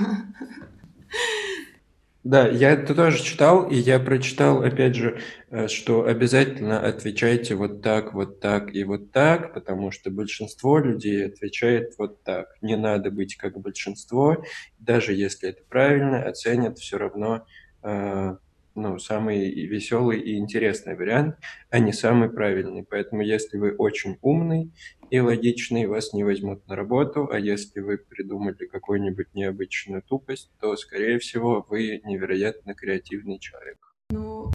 Да, 2.23 2.47
я 2.47 2.71
это 2.71 2.95
тоже 2.95 3.21
читал, 3.21 3.69
и 3.69 3.75
я 3.75 3.99
прочитал, 3.99 4.63
опять 4.63 4.95
же, 4.95 5.19
э, 5.49 5.67
что 5.67 6.05
обязательно 6.05 6.79
отвечайте 6.79 7.55
вот 7.55 7.81
так, 7.81 8.13
вот 8.13 8.39
так 8.39 8.73
и 8.73 8.85
вот 8.85 9.11
так, 9.11 9.53
потому 9.53 9.91
что 9.91 10.09
большинство 10.09 10.79
людей 10.79 11.25
отвечает 11.27 11.95
вот 11.97 12.23
так. 12.23 12.47
Не 12.61 12.77
надо 12.77 13.11
быть 13.11 13.35
как 13.35 13.59
большинство, 13.59 14.37
даже 14.79 15.13
если 15.13 15.49
это 15.49 15.63
правильно, 15.67 16.23
оценят 16.23 16.79
все 16.79 16.97
равно 16.97 17.45
э, 17.83 18.37
ну, 18.75 18.99
самый 18.99 19.53
веселый 19.65 20.19
и 20.19 20.37
интересный 20.37 20.95
вариант, 20.95 21.37
а 21.69 21.79
не 21.79 21.93
самый 21.93 22.29
правильный. 22.29 22.83
Поэтому 22.83 23.21
если 23.21 23.57
вы 23.57 23.75
очень 23.75 24.17
умный 24.21 24.71
и 25.09 25.19
логичный, 25.19 25.85
вас 25.85 26.13
не 26.13 26.23
возьмут 26.23 26.67
на 26.67 26.75
работу, 26.75 27.29
а 27.31 27.39
если 27.39 27.81
вы 27.81 27.97
придумали 27.97 28.65
какую-нибудь 28.65 29.33
необычную 29.33 30.01
тупость, 30.01 30.51
то, 30.59 30.75
скорее 30.75 31.19
всего, 31.19 31.65
вы 31.69 32.01
невероятно 32.03 32.73
креативный 32.73 33.39
человек. 33.39 33.77
Ну, 34.09 34.51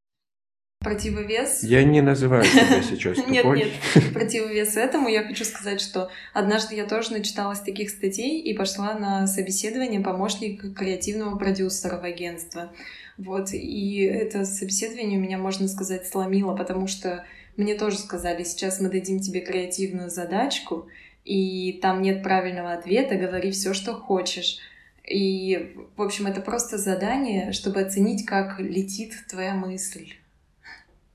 противовес... 0.80 1.62
Я 1.62 1.84
не 1.84 2.00
называю 2.00 2.44
себя 2.44 2.82
сейчас 2.82 3.18
Нет, 3.28 3.42
тупой. 3.42 3.58
нет, 3.58 3.68
в 3.94 4.12
противовес 4.12 4.76
этому 4.76 5.08
я 5.08 5.22
хочу 5.22 5.44
сказать, 5.44 5.80
что 5.80 6.10
однажды 6.32 6.74
я 6.74 6.86
тоже 6.86 7.12
начиталась 7.12 7.60
таких 7.60 7.90
статей 7.90 8.40
и 8.40 8.56
пошла 8.56 8.94
на 8.94 9.26
собеседование 9.26 10.00
помощника 10.00 10.70
креативного 10.70 11.36
продюсера 11.36 12.00
в 12.00 12.04
агентство. 12.04 12.72
Вот, 13.18 13.52
и 13.52 14.02
это 14.02 14.44
собеседование 14.44 15.18
у 15.18 15.22
меня, 15.22 15.38
можно 15.38 15.66
сказать, 15.66 16.06
сломило, 16.06 16.54
потому 16.56 16.86
что 16.86 17.24
мне 17.56 17.74
тоже 17.74 17.98
сказали, 17.98 18.44
сейчас 18.44 18.80
мы 18.80 18.88
дадим 18.88 19.18
тебе 19.18 19.40
креативную 19.40 20.08
задачку, 20.08 20.86
и 21.24 21.80
там 21.82 22.00
нет 22.00 22.22
правильного 22.22 22.72
ответа, 22.72 23.16
говори 23.16 23.50
все, 23.50 23.74
что 23.74 23.94
хочешь. 23.94 24.58
И, 25.04 25.76
в 25.96 26.02
общем, 26.02 26.28
это 26.28 26.40
просто 26.40 26.78
задание, 26.78 27.50
чтобы 27.50 27.80
оценить, 27.80 28.24
как 28.24 28.60
летит 28.60 29.14
твоя 29.28 29.54
мысль, 29.54 30.12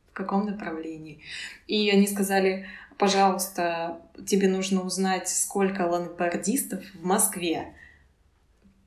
в 0.10 0.14
каком 0.14 0.46
направлении. 0.46 1.22
И 1.68 1.90
они 1.90 2.06
сказали, 2.08 2.66
пожалуйста, 2.98 4.02
тебе 4.28 4.50
нужно 4.50 4.82
узнать, 4.82 5.30
сколько 5.30 5.88
лангбардистов 5.88 6.84
в 6.96 7.06
Москве 7.06 7.74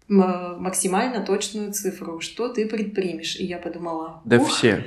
максимально 0.09 1.25
точную 1.25 1.73
цифру, 1.73 2.21
что 2.21 2.49
ты 2.49 2.67
предпримешь. 2.67 3.37
И 3.37 3.45
я 3.45 3.59
подумала... 3.59 4.21
Да 4.25 4.39
все. 4.45 4.85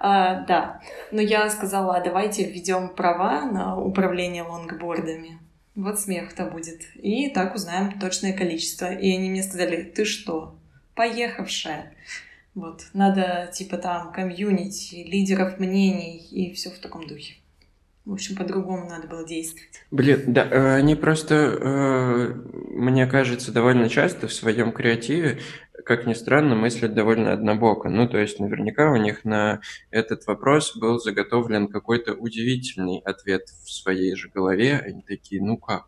А, 0.00 0.42
да, 0.42 0.80
но 1.12 1.20
я 1.20 1.48
сказала, 1.48 1.96
а 1.96 2.04
давайте 2.04 2.44
введем 2.44 2.90
права 2.90 3.50
на 3.50 3.78
управление 3.78 4.42
лонгбордами. 4.42 5.38
Вот 5.74 5.98
смех-то 5.98 6.44
будет. 6.44 6.82
И 6.94 7.30
так 7.30 7.54
узнаем 7.54 7.98
точное 7.98 8.32
количество. 8.32 8.92
И 8.92 9.16
они 9.16 9.30
мне 9.30 9.42
сказали, 9.42 9.82
ты 9.82 10.04
что, 10.04 10.56
поехавшая? 10.94 11.94
Вот, 12.54 12.84
надо 12.92 13.50
типа 13.52 13.78
там 13.78 14.12
комьюнити, 14.12 14.96
лидеров 14.96 15.58
мнений 15.58 16.18
и 16.18 16.52
все 16.52 16.70
в 16.70 16.78
таком 16.78 17.06
духе. 17.06 17.34
В 18.04 18.12
общем, 18.12 18.36
по-другому 18.36 18.86
надо 18.88 19.08
было 19.08 19.26
действовать. 19.26 19.80
Блин, 19.90 20.24
да, 20.26 20.46
э, 20.46 20.74
они 20.76 20.94
просто, 20.94 21.34
э, 21.34 22.34
мне 22.70 23.06
кажется, 23.06 23.50
довольно 23.50 23.88
часто 23.88 24.28
в 24.28 24.32
своем 24.32 24.72
креативе 24.72 25.38
как 25.84 26.06
ни 26.06 26.14
странно, 26.14 26.54
мыслят 26.54 26.94
довольно 26.94 27.32
однобоко. 27.32 27.88
Ну, 27.88 28.08
то 28.08 28.18
есть 28.18 28.40
наверняка 28.40 28.90
у 28.90 28.96
них 28.96 29.24
на 29.24 29.60
этот 29.90 30.26
вопрос 30.26 30.76
был 30.76 30.98
заготовлен 30.98 31.68
какой-то 31.68 32.14
удивительный 32.14 33.00
ответ 33.00 33.48
в 33.64 33.70
своей 33.70 34.14
же 34.14 34.28
голове. 34.28 34.78
Они 34.84 35.02
такие, 35.02 35.42
ну 35.42 35.56
как? 35.56 35.86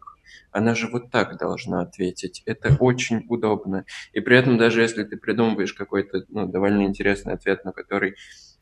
Она 0.50 0.74
же 0.74 0.88
вот 0.88 1.10
так 1.10 1.38
должна 1.38 1.82
ответить. 1.82 2.42
Это 2.46 2.76
очень 2.80 3.24
удобно. 3.28 3.84
И 4.12 4.20
при 4.20 4.36
этом 4.38 4.58
даже 4.58 4.82
если 4.82 5.04
ты 5.04 5.16
придумываешь 5.16 5.72
какой-то 5.72 6.24
ну, 6.28 6.46
довольно 6.46 6.82
интересный 6.82 7.34
ответ, 7.34 7.64
на 7.64 7.72
который 7.72 8.16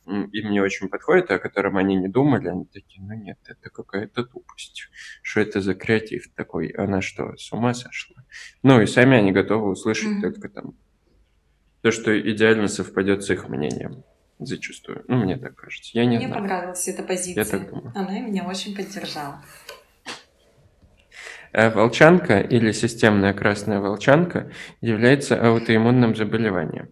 им 0.06 0.50
не 0.50 0.60
очень 0.60 0.88
подходит, 0.88 1.30
о 1.30 1.38
котором 1.38 1.76
они 1.76 1.96
не 1.96 2.08
думали, 2.08 2.48
они 2.48 2.64
такие, 2.66 3.02
ну 3.02 3.14
нет, 3.14 3.38
это 3.46 3.70
какая-то 3.70 4.24
тупость. 4.24 4.88
Что 5.22 5.40
это 5.40 5.60
за 5.60 5.74
креатив 5.74 6.28
такой? 6.34 6.68
Она 6.68 7.00
что, 7.00 7.36
с 7.36 7.52
ума 7.52 7.74
сошла? 7.74 8.24
Ну 8.62 8.80
и 8.80 8.86
сами 8.86 9.16
они 9.16 9.32
готовы 9.32 9.70
услышать 9.70 10.18
mm-hmm. 10.18 10.20
только 10.20 10.48
там 10.48 10.74
то, 11.82 11.90
что 11.90 12.18
идеально 12.18 12.68
совпадет 12.68 13.24
с 13.24 13.30
их 13.30 13.48
мнением. 13.48 14.04
Зачастую. 14.38 15.04
Ну, 15.06 15.18
мне 15.18 15.36
так 15.36 15.54
кажется. 15.54 15.90
Я 15.94 16.06
не 16.06 16.16
мне 16.16 16.26
знаю. 16.26 16.42
понравилась 16.42 16.88
эта 16.88 17.02
позиция. 17.02 17.44
Я 17.44 17.50
так 17.50 17.70
думаю. 17.70 17.92
Она 17.94 18.20
меня 18.20 18.46
очень 18.46 18.74
поддержала. 18.74 19.44
А 21.52 21.70
волчанка 21.70 22.40
или 22.40 22.72
системная 22.72 23.32
красная 23.32 23.80
волчанка 23.80 24.50
является 24.80 25.40
аутоиммунным 25.40 26.16
заболеванием. 26.16 26.88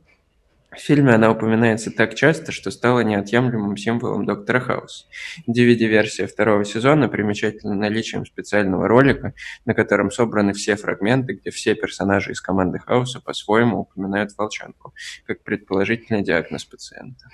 В 0.72 0.80
фильме 0.80 1.12
она 1.12 1.30
упоминается 1.30 1.90
так 1.90 2.14
часто, 2.14 2.50
что 2.50 2.70
стала 2.70 3.00
неотъемлемым 3.00 3.76
символом 3.76 4.24
Доктора 4.24 4.60
Хауса. 4.60 5.04
DVD-версия 5.46 6.26
второго 6.26 6.64
сезона 6.64 7.08
примечательна 7.08 7.74
наличием 7.74 8.24
специального 8.24 8.88
ролика, 8.88 9.34
на 9.66 9.74
котором 9.74 10.10
собраны 10.10 10.54
все 10.54 10.76
фрагменты, 10.76 11.34
где 11.34 11.50
все 11.50 11.74
персонажи 11.74 12.32
из 12.32 12.40
команды 12.40 12.78
Хауса 12.78 13.20
по-своему 13.20 13.80
упоминают 13.80 14.30
волчанку, 14.38 14.94
как 15.26 15.42
предположительный 15.42 16.22
диагноз 16.22 16.64
пациента. 16.64 17.28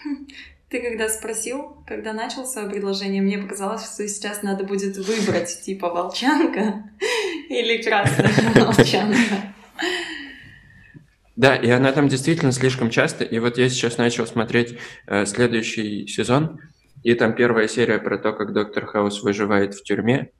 Ты 0.68 0.82
когда 0.82 1.08
спросил, 1.08 1.82
когда 1.86 2.12
начал 2.12 2.44
свое 2.44 2.68
предложение, 2.68 3.22
мне 3.22 3.38
показалось, 3.38 3.84
что 3.84 4.06
сейчас 4.06 4.42
надо 4.42 4.64
будет 4.64 4.96
выбрать 4.96 5.62
типа 5.62 5.88
волчанка 5.88 6.82
или 7.48 7.82
красная 7.82 8.30
волчанка. 8.64 9.54
Да, 11.38 11.54
и 11.54 11.70
она 11.70 11.92
там 11.92 12.08
действительно 12.08 12.50
слишком 12.50 12.90
часто. 12.90 13.22
И 13.22 13.38
вот 13.38 13.58
я 13.58 13.68
сейчас 13.68 13.96
начал 13.96 14.26
смотреть 14.26 14.76
э, 15.06 15.24
следующий 15.24 16.04
сезон, 16.08 16.58
и 17.04 17.14
там 17.14 17.32
первая 17.32 17.68
серия 17.68 18.00
про 18.00 18.18
то, 18.18 18.32
как 18.32 18.52
доктор 18.52 18.86
Хаус 18.86 19.22
выживает 19.22 19.72
в 19.72 19.84
тюрьме, 19.84 20.32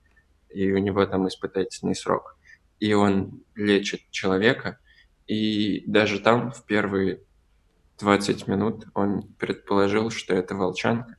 и 0.49 0.69
у 0.73 0.77
него 0.77 1.05
там 1.05 1.25
испытательный 1.29 1.95
срок. 1.95 2.35
И 2.81 2.91
он 2.91 3.43
лечит 3.55 4.01
человека, 4.11 4.77
и 5.25 5.85
даже 5.87 6.19
там 6.19 6.51
в 6.51 6.65
первые 6.65 7.21
20 7.99 8.47
минут 8.49 8.85
он 8.93 9.23
предположил, 9.39 10.09
что 10.09 10.35
это 10.35 10.53
волчанка. 10.53 11.15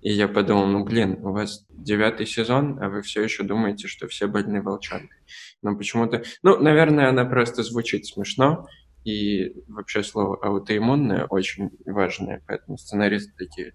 И 0.00 0.10
я 0.10 0.26
подумал, 0.28 0.64
ну 0.68 0.84
блин, 0.84 1.18
у 1.22 1.32
вас 1.32 1.66
девятый 1.68 2.24
сезон, 2.24 2.82
а 2.82 2.88
вы 2.88 3.02
все 3.02 3.22
еще 3.22 3.42
думаете, 3.42 3.88
что 3.88 4.08
все 4.08 4.26
больны 4.26 4.62
волчанкой. 4.62 5.18
Но 5.60 5.76
почему-то... 5.76 6.22
Ну, 6.42 6.58
наверное, 6.62 7.10
она 7.10 7.26
просто 7.26 7.62
звучит 7.62 8.06
смешно, 8.06 8.66
и 9.08 9.64
вообще 9.68 10.02
слово 10.02 10.36
аутоиммунное 10.42 11.24
очень 11.24 11.70
важное, 11.86 12.42
поэтому 12.46 12.76
сценаристы 12.76 13.32
такие, 13.38 13.72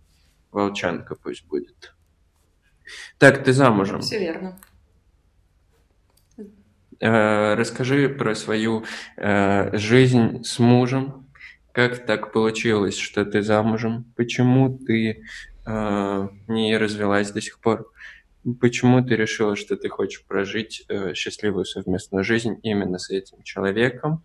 волчанка 0.51 1.15
пусть 1.15 1.47
будет. 1.47 1.95
Так, 3.17 3.43
ты 3.43 3.51
замужем. 3.51 4.01
Все 4.01 4.19
верно. 4.19 4.59
Э, 6.99 7.55
расскажи 7.55 8.09
про 8.09 8.35
свою 8.35 8.85
э, 9.17 9.75
жизнь 9.75 10.43
с 10.43 10.59
мужем. 10.59 11.27
Как 11.71 12.05
так 12.05 12.31
получилось, 12.31 12.97
что 12.97 13.25
ты 13.25 13.41
замужем? 13.41 14.13
Почему 14.15 14.77
ты 14.77 15.23
э, 15.65 16.27
не 16.47 16.77
развелась 16.77 17.31
до 17.31 17.41
сих 17.41 17.59
пор? 17.59 17.91
Почему 18.61 19.03
ты 19.03 19.15
решила, 19.15 19.55
что 19.55 19.77
ты 19.77 19.89
хочешь 19.89 20.23
прожить 20.25 20.85
счастливую 21.15 21.65
совместную 21.65 22.23
жизнь 22.23 22.59
именно 22.61 22.99
с 22.99 23.09
этим 23.09 23.41
человеком? 23.41 24.23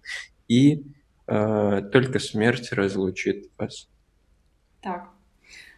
И 0.48 0.82
только 1.28 2.18
смерть 2.18 2.72
разлучит 2.72 3.50
вас. 3.58 3.88
Так, 4.80 5.08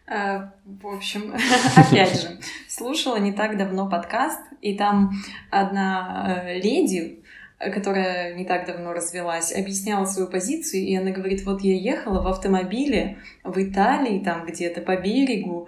э, 0.07 0.39
в 0.65 0.87
общем, 0.87 1.33
опять 1.75 2.21
же, 2.21 2.39
слушала 2.69 3.17
не 3.17 3.33
так 3.33 3.57
давно 3.57 3.89
подкаст, 3.89 4.39
и 4.61 4.77
там 4.77 5.11
одна 5.49 6.45
э, 6.45 6.59
леди, 6.59 7.23
которая 7.57 8.35
не 8.35 8.45
так 8.45 8.65
давно 8.65 8.93
развелась, 8.93 9.53
объясняла 9.53 10.05
свою 10.05 10.29
позицию, 10.29 10.83
и 10.83 10.95
она 10.95 11.11
говорит, 11.11 11.43
вот 11.45 11.61
я 11.61 11.75
ехала 11.75 12.21
в 12.21 12.27
автомобиле 12.27 13.17
в 13.43 13.57
Италии, 13.61 14.23
там 14.23 14.45
где-то 14.45 14.81
по 14.81 14.95
берегу, 14.97 15.67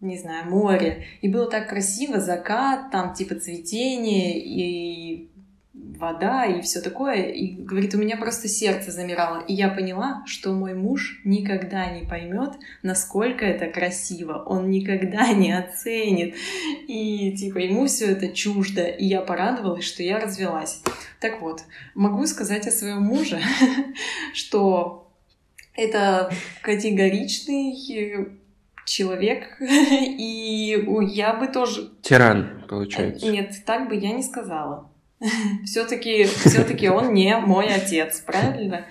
не 0.00 0.18
знаю, 0.18 0.50
море, 0.50 1.06
и 1.22 1.28
было 1.28 1.50
так 1.50 1.68
красиво, 1.68 2.20
закат, 2.20 2.90
там 2.90 3.14
типа 3.14 3.36
цветение, 3.36 4.38
и 4.38 5.30
вода 5.98 6.44
и 6.46 6.60
все 6.60 6.80
такое. 6.80 7.24
И 7.24 7.52
говорит, 7.56 7.94
у 7.94 7.98
меня 7.98 8.16
просто 8.16 8.48
сердце 8.48 8.90
замирало. 8.90 9.42
И 9.46 9.54
я 9.54 9.68
поняла, 9.68 10.22
что 10.26 10.52
мой 10.52 10.74
муж 10.74 11.20
никогда 11.24 11.86
не 11.86 12.06
поймет, 12.06 12.52
насколько 12.82 13.44
это 13.44 13.66
красиво. 13.66 14.42
Он 14.46 14.70
никогда 14.70 15.28
не 15.32 15.52
оценит. 15.52 16.34
И 16.88 17.36
типа 17.36 17.58
ему 17.58 17.86
все 17.86 18.12
это 18.12 18.28
чуждо. 18.28 18.86
И 18.86 19.04
я 19.06 19.20
порадовалась, 19.20 19.84
что 19.84 20.02
я 20.02 20.18
развелась. 20.20 20.82
Так 21.20 21.40
вот, 21.40 21.62
могу 21.94 22.26
сказать 22.26 22.66
о 22.66 22.70
своем 22.70 23.02
муже, 23.02 23.40
что 24.34 25.10
это 25.74 26.32
категоричный 26.62 27.72
человек, 28.86 29.56
и 29.60 30.86
я 31.12 31.34
бы 31.34 31.48
тоже... 31.48 31.90
Тиран, 32.02 32.64
получается. 32.68 33.26
Нет, 33.26 33.52
так 33.66 33.88
бы 33.88 33.96
я 33.96 34.12
не 34.12 34.22
сказала. 34.22 34.90
Все-таки 35.64 36.24
все-таки 36.24 36.88
он 36.88 37.14
не 37.14 37.36
мой 37.38 37.66
отец, 37.66 38.20
правильно? 38.20 38.86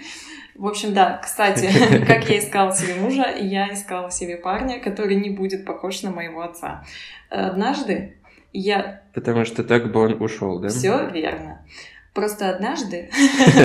В 0.55 0.67
общем, 0.67 0.93
да, 0.93 1.17
кстати, 1.17 1.69
как 2.07 2.29
я 2.29 2.39
искала 2.39 2.73
себе 2.73 2.95
мужа, 2.95 3.29
я 3.37 3.73
искала 3.73 4.09
себе 4.09 4.37
парня, 4.37 4.79
который 4.79 5.15
не 5.15 5.29
будет 5.29 5.65
похож 5.65 6.01
на 6.01 6.11
моего 6.11 6.41
отца. 6.41 6.85
Однажды 7.29 8.17
я... 8.53 9.01
Потому 9.13 9.45
что 9.45 9.63
так 9.63 9.91
бы 9.91 9.99
он 9.99 10.21
ушел, 10.21 10.59
да? 10.59 10.69
Все 10.69 11.09
верно. 11.09 11.65
Просто 12.15 12.49
однажды 12.49 13.09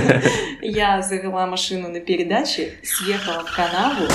я 0.60 1.02
завела 1.02 1.46
машину 1.46 1.88
на 1.88 2.00
передаче, 2.00 2.72
съехала 2.82 3.44
в 3.46 3.54
канаву, 3.54 4.06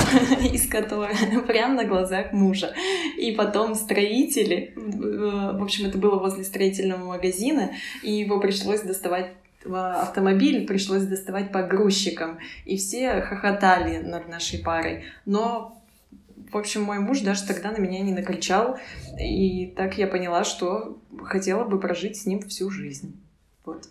из 0.52 0.68
которой 0.68 1.16
прямо 1.46 1.74
на 1.74 1.84
глазах 1.86 2.32
мужа. 2.32 2.74
И 3.16 3.32
потом 3.32 3.74
строители, 3.74 4.74
в 4.76 5.62
общем, 5.62 5.86
это 5.86 5.96
было 5.96 6.18
возле 6.18 6.44
строительного 6.44 7.02
магазина, 7.06 7.70
и 8.02 8.12
его 8.12 8.38
пришлось 8.38 8.82
доставать 8.82 9.32
автомобиль 9.64 10.64
пришлось 10.64 11.02
доставать 11.04 11.50
погрузчикам, 11.50 12.38
и 12.66 12.76
все 12.76 13.22
хохотали 13.22 13.98
над 13.98 14.28
нашей 14.28 14.60
парой. 14.60 15.06
Но, 15.24 15.82
в 16.52 16.56
общем, 16.56 16.82
мой 16.82 17.00
муж 17.00 17.20
даже 17.20 17.44
тогда 17.46 17.72
на 17.72 17.78
меня 17.78 18.00
не 18.00 18.12
накричал, 18.12 18.78
и 19.18 19.72
так 19.76 19.98
я 19.98 20.06
поняла, 20.06 20.44
что 20.44 20.98
хотела 21.24 21.64
бы 21.64 21.80
прожить 21.80 22.16
с 22.16 22.26
ним 22.26 22.42
всю 22.42 22.70
жизнь. 22.70 23.20
Вот. 23.64 23.88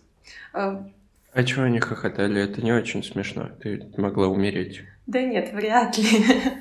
А, 0.52 0.88
а 1.32 1.44
чего 1.44 1.64
они 1.64 1.80
хохотали? 1.80 2.42
Это 2.42 2.62
не 2.62 2.72
очень 2.72 3.04
смешно. 3.04 3.50
Ты 3.62 3.90
могла 3.96 4.28
умереть. 4.28 4.82
Да 5.06 5.22
нет, 5.22 5.52
вряд 5.52 5.98
ли. 5.98 6.06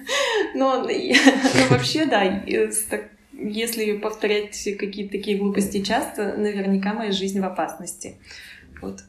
Но, 0.56 0.88
вообще, 1.70 2.06
да, 2.06 2.44
если 3.32 3.98
повторять 3.98 4.64
какие-то 4.78 5.12
такие 5.12 5.38
глупости 5.38 5.82
часто, 5.82 6.36
наверняка 6.38 6.94
моя 6.94 7.12
жизнь 7.12 7.40
в 7.40 7.46
опасности. 7.46 8.18
Вот. 8.82 9.02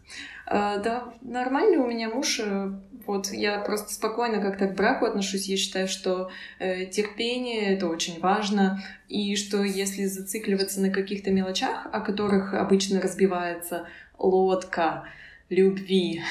А, 0.46 0.78
да, 0.78 1.12
нормальный 1.22 1.78
у 1.78 1.86
меня 1.86 2.08
муж. 2.08 2.40
Э, 2.40 2.70
вот 3.06 3.32
я 3.32 3.58
просто 3.60 3.92
спокойно 3.92 4.40
как-то 4.40 4.68
к 4.68 4.76
браку 4.76 5.04
отношусь. 5.04 5.46
Я 5.46 5.56
считаю, 5.56 5.88
что 5.88 6.30
э, 6.58 6.86
терпение 6.86 7.74
это 7.74 7.88
очень 7.88 8.20
важно, 8.20 8.82
и 9.08 9.34
что 9.36 9.62
если 9.62 10.04
зацикливаться 10.04 10.80
на 10.80 10.90
каких-то 10.90 11.32
мелочах, 11.32 11.86
о 11.92 12.00
которых 12.00 12.54
обычно 12.54 13.00
разбивается 13.00 13.86
лодка 14.18 15.04
любви, 15.48 16.22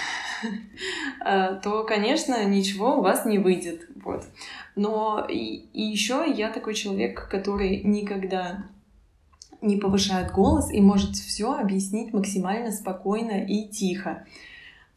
э, 1.25 1.59
то, 1.63 1.83
конечно, 1.83 2.43
ничего 2.45 2.97
у 2.97 3.01
вас 3.01 3.25
не 3.25 3.37
выйдет. 3.37 3.87
Вот. 4.03 4.25
Но 4.75 5.25
и, 5.29 5.65
и 5.73 5.81
еще 5.81 6.25
я 6.27 6.49
такой 6.49 6.73
человек, 6.73 7.27
который 7.29 7.81
никогда 7.83 8.65
не 9.61 9.77
повышает 9.77 10.31
голос 10.31 10.71
и 10.71 10.79
может 10.81 11.15
все 11.15 11.53
объяснить 11.53 12.13
максимально 12.13 12.71
спокойно 12.71 13.43
и 13.45 13.67
тихо. 13.67 14.25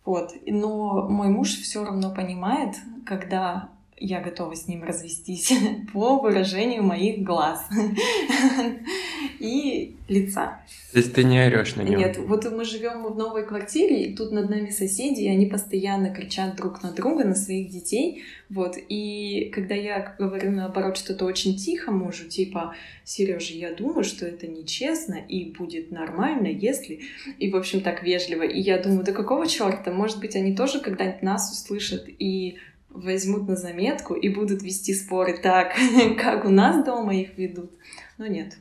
Вот. 0.04 0.32
Но 0.46 1.08
мой 1.08 1.28
муж 1.28 1.50
все 1.56 1.84
равно 1.84 2.14
понимает, 2.14 2.76
когда 3.06 3.70
я 4.00 4.20
готова 4.20 4.54
с 4.54 4.66
ним 4.68 4.84
развестись 4.84 5.52
по 5.92 6.18
выражению 6.18 6.82
моих 6.82 7.22
глаз. 7.22 7.66
и 9.38 9.96
лица. 10.08 10.60
То 10.92 10.98
есть 10.98 11.12
ты 11.14 11.24
не 11.24 11.40
орешь 11.40 11.76
на 11.76 11.82
него? 11.82 11.96
Нет, 11.96 12.18
вот 12.18 12.50
мы 12.50 12.64
живем 12.64 13.04
в 13.04 13.16
новой 13.16 13.46
квартире, 13.46 14.04
и 14.04 14.14
тут 14.14 14.32
над 14.32 14.48
нами 14.48 14.70
соседи, 14.70 15.22
и 15.22 15.28
они 15.28 15.46
постоянно 15.46 16.14
кричат 16.14 16.56
друг 16.56 16.82
на 16.82 16.92
друга, 16.92 17.24
на 17.24 17.34
своих 17.34 17.70
детей. 17.70 18.22
Вот. 18.48 18.76
И 18.88 19.50
когда 19.54 19.74
я 19.74 20.14
говорю, 20.18 20.50
наоборот, 20.50 20.96
что-то 20.96 21.24
очень 21.24 21.56
тихо 21.56 21.90
мужу, 21.90 22.28
типа, 22.28 22.74
Сережа, 23.04 23.54
я 23.54 23.72
думаю, 23.72 24.04
что 24.04 24.26
это 24.26 24.46
нечестно, 24.46 25.14
и 25.14 25.50
будет 25.50 25.90
нормально, 25.90 26.46
если... 26.46 27.00
И, 27.38 27.50
в 27.50 27.56
общем, 27.56 27.80
так 27.80 28.02
вежливо. 28.02 28.42
И 28.42 28.60
я 28.60 28.78
думаю, 28.78 29.04
да 29.04 29.12
какого 29.12 29.46
черта? 29.46 29.92
Может 29.92 30.20
быть, 30.20 30.36
они 30.36 30.54
тоже 30.54 30.80
когда-нибудь 30.80 31.22
нас 31.22 31.52
услышат 31.52 32.06
и 32.08 32.56
возьмут 32.90 33.48
на 33.48 33.56
заметку 33.56 34.14
и 34.14 34.28
будут 34.28 34.62
вести 34.62 34.94
споры 34.94 35.38
так, 35.38 35.74
как 36.18 36.44
у 36.44 36.50
нас 36.50 36.84
дома 36.84 37.14
их 37.14 37.36
ведут. 37.36 37.70
Но 38.16 38.26
нет, 38.26 38.56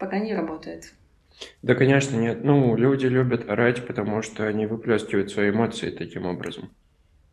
пока 0.00 0.18
не 0.18 0.34
работает. 0.34 0.94
Да, 1.62 1.74
конечно, 1.74 2.16
нет. 2.16 2.42
Ну, 2.44 2.76
люди 2.76 3.06
любят 3.06 3.48
орать, 3.48 3.86
потому 3.86 4.22
что 4.22 4.46
они 4.46 4.66
выплескивают 4.66 5.30
свои 5.30 5.50
эмоции 5.50 5.90
таким 5.90 6.26
образом. 6.26 6.76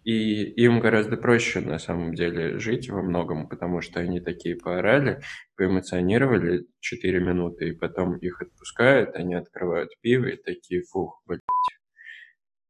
И 0.03 0.43
им 0.43 0.80
гораздо 0.80 1.17
проще 1.17 1.60
на 1.60 1.80
самом 1.80 2.13
деле 2.15 2.60
жить 2.60 2.89
во 2.89 3.01
многом, 3.01 3.49
потому 3.49 3.82
что 3.82 3.99
они 3.99 4.21
такие 4.21 4.56
поорали, 4.56 5.21
поэмоционировали 5.58 6.65
4 6.80 7.19
минуты, 7.19 7.69
и 7.69 7.73
потом 7.73 8.17
их 8.17 8.41
отпускают, 8.41 9.15
они 9.15 9.36
открывают 9.36 9.91
пиво 10.01 10.27
и 10.27 10.38
такие, 10.41 10.84
фух, 10.84 11.21
блядь, 11.25 11.41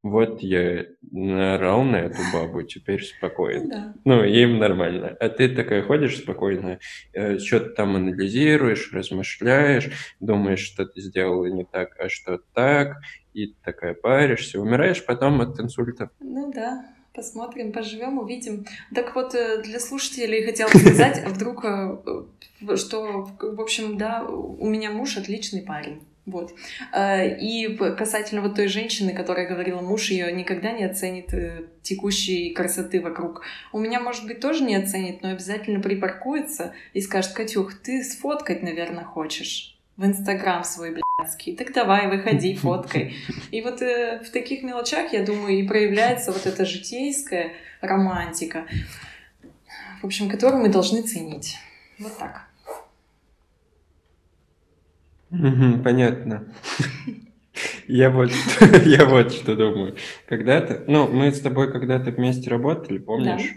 вот 0.10 0.42
я 0.42 0.86
наорал 1.12 1.84
на 1.84 1.98
эту 1.98 2.20
бабу, 2.34 2.64
теперь 2.64 3.04
спокойно. 3.04 3.70
Да. 3.70 3.94
Ну, 4.06 4.24
им 4.24 4.60
нормально. 4.60 5.16
А 5.20 5.30
ты 5.30 5.50
такая 5.50 5.82
ходишь 5.82 6.18
спокойно, 6.18 6.80
э, 7.14 7.38
что-то 7.40 7.70
там 7.70 7.96
анализируешь, 7.96 8.92
размышляешь, 8.94 9.90
думаешь, 10.20 10.60
что 10.60 10.86
ты 10.86 11.02
сделала 11.02 11.46
не 11.46 11.66
так, 11.66 12.00
а 12.00 12.10
что 12.10 12.40
так, 12.54 12.98
и 13.34 13.54
такая 13.64 13.94
паришься, 13.94 14.60
умираешь 14.60 15.06
потом 15.06 15.42
от 15.42 15.60
инсульта. 15.60 16.10
Ну 16.20 16.52
да, 16.52 16.86
посмотрим, 17.14 17.72
поживем, 17.72 18.20
увидим. 18.20 18.66
Так 18.94 19.16
вот, 19.16 19.36
э, 19.36 19.62
для 19.62 19.80
слушателей 19.80 20.44
хотела 20.44 20.70
сказать, 20.70 21.24
вдруг, 21.28 21.66
э, 21.66 22.76
что, 22.76 23.28
в 23.40 23.62
общем, 23.62 23.98
да, 23.98 24.24
у 24.24 24.68
меня 24.68 24.92
муж 24.92 25.18
отличный 25.18 25.62
парень. 25.62 26.02
Вот. 26.28 26.54
Э, 26.94 27.38
и 27.38 27.76
касательно 27.78 28.42
вот 28.42 28.56
той 28.56 28.68
женщины, 28.68 29.14
которая 29.14 29.48
говорила, 29.48 29.82
муж 29.82 30.12
ее 30.12 30.32
никогда 30.32 30.74
не 30.74 30.84
оценит 30.84 31.34
э, 31.34 31.68
текущей 31.82 32.52
красоты 32.54 33.02
вокруг. 33.02 33.44
У 33.72 33.80
меня, 33.80 34.02
может 34.02 34.28
быть, 34.28 34.42
тоже 34.42 34.66
не 34.66 34.76
оценит, 34.76 35.22
но 35.22 35.30
обязательно 35.30 35.80
припаркуется 35.80 36.74
и 36.92 37.00
скажет, 37.00 37.32
Катюх, 37.32 37.76
ты 37.76 38.04
сфоткать, 38.04 38.62
наверное, 38.62 39.06
хочешь 39.06 39.80
в 39.96 40.06
Инстаграм 40.06 40.66
свой, 40.66 40.96
блядский. 40.96 41.56
Так 41.56 41.72
давай, 41.72 42.08
выходи, 42.08 42.56
фоткай. 42.56 43.16
И 43.52 43.62
вот 43.62 43.82
э, 43.82 44.22
в 44.22 44.30
таких 44.30 44.64
мелочах, 44.64 45.14
я 45.14 45.24
думаю, 45.24 45.58
и 45.58 45.66
проявляется 45.66 46.34
вот 46.34 46.46
эта 46.46 46.66
житейская 46.66 47.54
романтика, 47.80 48.68
в 50.02 50.06
общем, 50.06 50.30
которую 50.30 50.62
мы 50.62 50.68
должны 50.68 51.04
ценить. 51.04 51.56
Вот 52.00 52.18
так. 52.18 52.47
Угу, 55.32 55.84
понятно. 55.84 56.48
Я 57.88 58.10
вот, 58.10 58.30
я 58.86 59.06
вот 59.06 59.34
что 59.34 59.56
думаю. 59.56 59.96
Когда-то, 60.28 60.84
ну, 60.88 61.08
мы 61.08 61.32
с 61.32 61.40
тобой 61.42 61.72
когда-то 61.72 62.12
вместе 62.12 62.50
работали, 62.50 62.98
помнишь? 62.98 63.54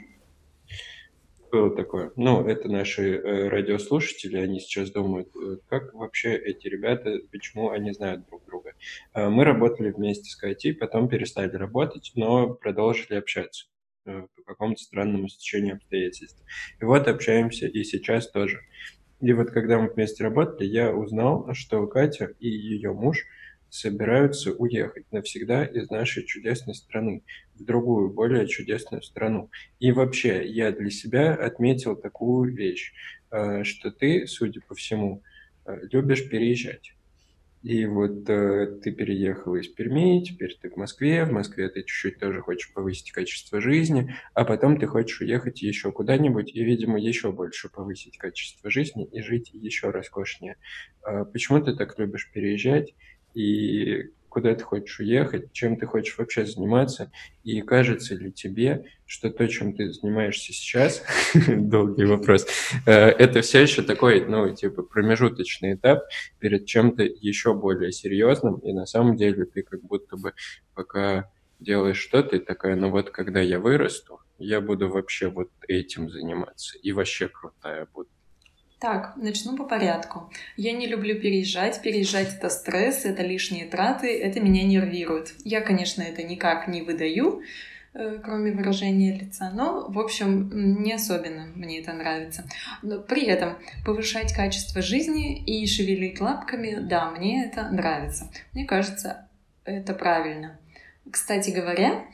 Было 1.50 1.74
такое. 1.74 2.12
Ну, 2.14 2.46
это 2.46 2.68
наши 2.68 3.16
э, 3.16 3.48
радиослушатели, 3.48 4.36
они 4.36 4.60
сейчас 4.60 4.92
думают, 4.92 5.28
э, 5.34 5.56
как 5.68 5.92
вообще 5.94 6.36
эти 6.36 6.68
ребята, 6.68 7.18
почему 7.32 7.70
они 7.70 7.92
знают 7.92 8.24
друг 8.28 8.46
друга. 8.46 8.74
Э, 9.14 9.28
мы 9.28 9.44
работали 9.44 9.90
вместе 9.90 10.30
с 10.30 10.40
KT, 10.40 10.74
потом 10.74 11.08
перестали 11.08 11.56
работать, 11.56 12.12
но 12.14 12.54
продолжили 12.54 13.16
общаться 13.16 13.66
э, 14.06 14.28
по 14.36 14.42
какому-то 14.44 14.80
странному 14.80 15.28
стечению 15.28 15.74
обстоятельств. 15.74 16.40
И 16.80 16.84
вот 16.84 17.08
общаемся 17.08 17.66
и 17.66 17.82
сейчас 17.82 18.30
тоже. 18.30 18.60
И 19.20 19.32
вот 19.32 19.50
когда 19.50 19.78
мы 19.78 19.88
вместе 19.88 20.24
работали, 20.24 20.66
я 20.66 20.92
узнал, 20.94 21.52
что 21.54 21.86
Катя 21.86 22.32
и 22.38 22.48
ее 22.48 22.92
муж 22.92 23.26
собираются 23.68 24.52
уехать 24.52 25.10
навсегда 25.12 25.64
из 25.64 25.90
нашей 25.90 26.24
чудесной 26.24 26.74
страны 26.74 27.22
в 27.54 27.64
другую, 27.64 28.10
более 28.10 28.48
чудесную 28.48 29.02
страну. 29.02 29.50
И 29.78 29.92
вообще, 29.92 30.44
я 30.46 30.72
для 30.72 30.90
себя 30.90 31.34
отметил 31.34 31.96
такую 31.96 32.54
вещь, 32.54 32.92
э, 33.30 33.62
что 33.64 33.90
ты, 33.90 34.26
судя 34.26 34.60
по 34.62 34.74
всему, 34.74 35.22
э, 35.66 35.78
любишь 35.92 36.28
переезжать. 36.28 36.94
И 37.62 37.84
вот 37.84 38.28
э, 38.30 38.78
ты 38.82 38.90
переехала 38.90 39.56
из 39.56 39.68
Перми, 39.68 40.24
теперь 40.24 40.56
ты 40.60 40.70
в 40.70 40.76
Москве, 40.76 41.26
в 41.26 41.32
Москве 41.32 41.68
ты 41.68 41.82
чуть-чуть 41.82 42.18
тоже 42.18 42.40
хочешь 42.40 42.72
повысить 42.72 43.12
качество 43.12 43.60
жизни, 43.60 44.14
а 44.32 44.44
потом 44.46 44.78
ты 44.78 44.86
хочешь 44.86 45.20
уехать 45.20 45.60
еще 45.60 45.92
куда-нибудь 45.92 46.54
и, 46.54 46.64
видимо, 46.64 46.98
еще 46.98 47.32
больше 47.32 47.68
повысить 47.68 48.16
качество 48.16 48.70
жизни 48.70 49.06
и 49.12 49.20
жить 49.20 49.50
еще 49.52 49.90
роскошнее. 49.90 50.56
Э, 51.06 51.26
почему 51.26 51.60
ты 51.60 51.76
так 51.76 51.98
любишь 51.98 52.30
переезжать? 52.32 52.94
И 53.34 54.10
куда 54.30 54.54
ты 54.54 54.64
хочешь 54.64 55.00
уехать, 55.00 55.52
чем 55.52 55.76
ты 55.76 55.86
хочешь 55.86 56.16
вообще 56.16 56.46
заниматься, 56.46 57.12
и 57.44 57.60
кажется 57.60 58.14
ли 58.14 58.32
тебе, 58.32 58.86
что 59.04 59.28
то, 59.30 59.46
чем 59.48 59.74
ты 59.74 59.92
занимаешься 59.92 60.52
сейчас, 60.52 61.02
долгий 61.48 62.04
вопрос, 62.04 62.46
э, 62.86 62.92
это 62.92 63.42
все 63.42 63.60
еще 63.60 63.82
такой, 63.82 64.24
ну, 64.24 64.54
типа, 64.54 64.82
промежуточный 64.82 65.74
этап 65.74 66.04
перед 66.38 66.64
чем-то 66.64 67.02
еще 67.02 67.52
более 67.52 67.92
серьезным, 67.92 68.58
и 68.58 68.72
на 68.72 68.86
самом 68.86 69.16
деле 69.16 69.44
ты 69.44 69.62
как 69.62 69.82
будто 69.82 70.16
бы 70.16 70.32
пока 70.74 71.28
делаешь 71.58 71.98
что-то, 71.98 72.36
и 72.36 72.38
такая, 72.38 72.76
ну 72.76 72.90
вот 72.90 73.10
когда 73.10 73.40
я 73.40 73.58
вырасту, 73.58 74.20
я 74.38 74.60
буду 74.60 74.88
вообще 74.88 75.28
вот 75.28 75.50
этим 75.68 76.08
заниматься, 76.08 76.78
и 76.78 76.92
вообще 76.92 77.28
крутая 77.28 77.86
буду. 77.92 78.08
Так, 78.80 79.12
начну 79.16 79.58
по 79.58 79.64
порядку. 79.64 80.30
Я 80.56 80.72
не 80.72 80.86
люблю 80.86 81.20
переезжать. 81.20 81.82
Переезжать— 81.82 82.34
это 82.38 82.48
стресс, 82.48 83.04
это 83.04 83.22
лишние 83.22 83.66
траты, 83.66 84.18
это 84.18 84.40
меня 84.40 84.62
нервирует. 84.62 85.34
Я, 85.44 85.60
конечно, 85.60 86.00
это 86.00 86.22
никак 86.22 86.66
не 86.66 86.80
выдаю, 86.80 87.42
э, 87.92 88.18
кроме 88.24 88.52
выражения 88.52 89.18
лица, 89.18 89.50
но, 89.50 89.86
в 89.86 89.98
общем, 89.98 90.82
не 90.82 90.94
особенно 90.94 91.48
мне 91.54 91.80
это 91.80 91.92
нравится. 91.92 92.44
Но 92.80 93.00
при 93.00 93.26
этом 93.26 93.58
повышать 93.84 94.32
качество 94.32 94.80
жизни 94.80 95.44
и 95.44 95.66
шевелить 95.66 96.18
лапками, 96.18 96.78
да, 96.80 97.10
мне 97.10 97.44
это 97.44 97.68
нравится. 97.68 98.30
Мне 98.54 98.64
кажется, 98.64 99.28
это 99.66 99.92
правильно. 99.92 100.58
Кстати 101.10 101.50
говоря, 101.50 102.06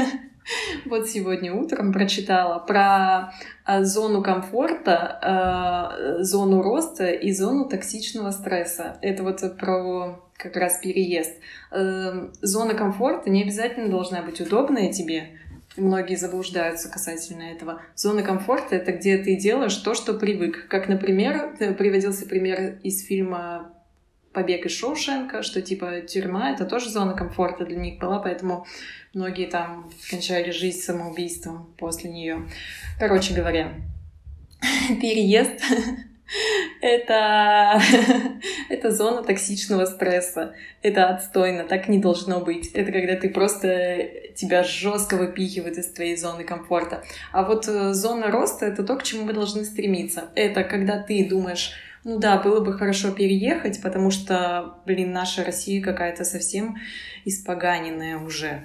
Вот 0.84 1.08
сегодня 1.08 1.54
утром 1.54 1.92
прочитала 1.92 2.58
про 2.58 3.32
а, 3.64 3.84
зону 3.84 4.22
комфорта, 4.22 5.18
а, 5.22 6.22
зону 6.22 6.62
роста 6.62 7.10
и 7.10 7.32
зону 7.32 7.68
токсичного 7.68 8.30
стресса. 8.30 8.98
Это 9.02 9.22
вот 9.22 9.40
про 9.58 10.20
как 10.36 10.56
раз 10.56 10.78
переезд. 10.78 11.32
Эм, 11.70 12.32
зона 12.42 12.74
комфорта 12.74 13.30
не 13.30 13.42
обязательно 13.42 13.88
должна 13.88 14.22
быть 14.22 14.40
удобная 14.40 14.92
тебе. 14.92 15.38
Многие 15.76 16.16
заблуждаются 16.16 16.90
касательно 16.90 17.42
этого. 17.42 17.80
Зона 17.94 18.22
комфорта— 18.22 18.76
это 18.76 18.92
где 18.92 19.16
ты 19.18 19.36
делаешь 19.36 19.76
то, 19.76 19.94
что 19.94 20.14
привык. 20.14 20.68
Как, 20.68 20.88
например, 20.88 21.56
приводился 21.78 22.26
пример 22.26 22.78
из 22.82 23.04
фильма 23.04 23.72
«Побег 24.34 24.66
из 24.66 24.72
Шоушенка», 24.72 25.42
что 25.42 25.62
типа 25.62 26.02
тюрьма— 26.02 26.50
это 26.52 26.66
тоже 26.66 26.90
зона 26.90 27.14
комфорта 27.14 27.64
для 27.64 27.76
них 27.76 27.98
была, 27.98 28.18
поэтому 28.18 28.66
Многие 29.14 29.46
там 29.46 29.92
кончали 30.10 30.50
жизнь 30.50 30.80
самоубийством 30.80 31.72
после 31.78 32.10
нее. 32.10 32.48
Короче 32.98 33.32
говоря, 33.32 33.74
переезд 35.00 35.62
это, 36.80 37.80
это 38.68 38.90
зона 38.90 39.22
токсичного 39.22 39.84
стресса. 39.84 40.54
Это 40.82 41.10
отстойно, 41.10 41.62
так 41.62 41.88
не 41.88 42.00
должно 42.00 42.40
быть. 42.40 42.72
Это 42.72 42.90
когда 42.90 43.14
ты 43.14 43.28
просто 43.28 44.10
тебя 44.34 44.64
жестко 44.64 45.16
выпихивают 45.16 45.78
из 45.78 45.92
твоей 45.92 46.16
зоны 46.16 46.42
комфорта. 46.42 47.04
А 47.30 47.44
вот 47.44 47.68
э, 47.68 47.94
зона 47.94 48.32
роста— 48.32 48.66
это 48.66 48.82
то, 48.82 48.96
к 48.96 49.04
чему 49.04 49.26
мы 49.26 49.32
должны 49.32 49.64
стремиться. 49.64 50.24
Это 50.34 50.64
когда 50.64 51.00
ты 51.00 51.24
думаешь, 51.28 51.72
ну 52.04 52.18
да, 52.18 52.40
было 52.40 52.60
бы 52.60 52.74
хорошо 52.74 53.10
переехать, 53.10 53.82
потому 53.82 54.10
что, 54.10 54.78
блин, 54.86 55.12
наша 55.12 55.42
Россия 55.42 55.82
какая-то 55.82 56.24
совсем 56.24 56.76
испоганенная 57.24 58.18
уже 58.18 58.64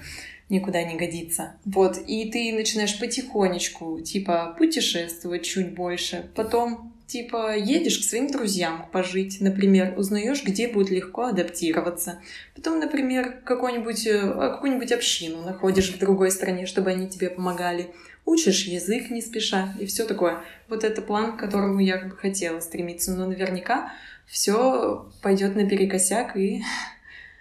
никуда 0.50 0.82
не 0.82 0.96
годится. 0.96 1.54
Вот, 1.64 1.96
и 2.06 2.30
ты 2.30 2.52
начинаешь 2.52 2.98
потихонечку, 2.98 4.00
типа, 4.00 4.54
путешествовать 4.58 5.44
чуть 5.44 5.74
больше, 5.74 6.30
потом 6.34 6.92
Типа 7.10 7.56
едешь 7.56 7.98
к 7.98 8.04
своим 8.04 8.28
друзьям 8.28 8.86
пожить, 8.92 9.40
например, 9.40 9.98
узнаешь, 9.98 10.44
где 10.44 10.68
будет 10.68 10.90
легко 10.90 11.24
адаптироваться. 11.24 12.20
Потом, 12.54 12.78
например, 12.78 13.40
какую-нибудь 13.44 14.06
э, 14.06 14.20
какую-нибудь 14.20 14.92
общину 14.92 15.42
находишь 15.42 15.92
в 15.92 15.98
другой 15.98 16.30
стране, 16.30 16.66
чтобы 16.66 16.90
они 16.90 17.08
тебе 17.08 17.28
помогали. 17.28 17.90
Учишь 18.24 18.64
язык 18.64 19.10
не 19.10 19.20
спеша 19.22 19.74
и 19.78 19.86
все 19.86 20.04
такое. 20.06 20.40
Вот 20.68 20.84
это 20.84 21.02
план, 21.02 21.36
к 21.36 21.40
которому 21.40 21.80
я 21.80 21.98
бы 22.04 22.16
хотела 22.16 22.60
стремиться. 22.60 23.12
Но 23.12 23.26
наверняка 23.26 23.92
все 24.26 25.10
пойдет 25.22 25.56
наперекосяк 25.56 26.36
и 26.36 26.62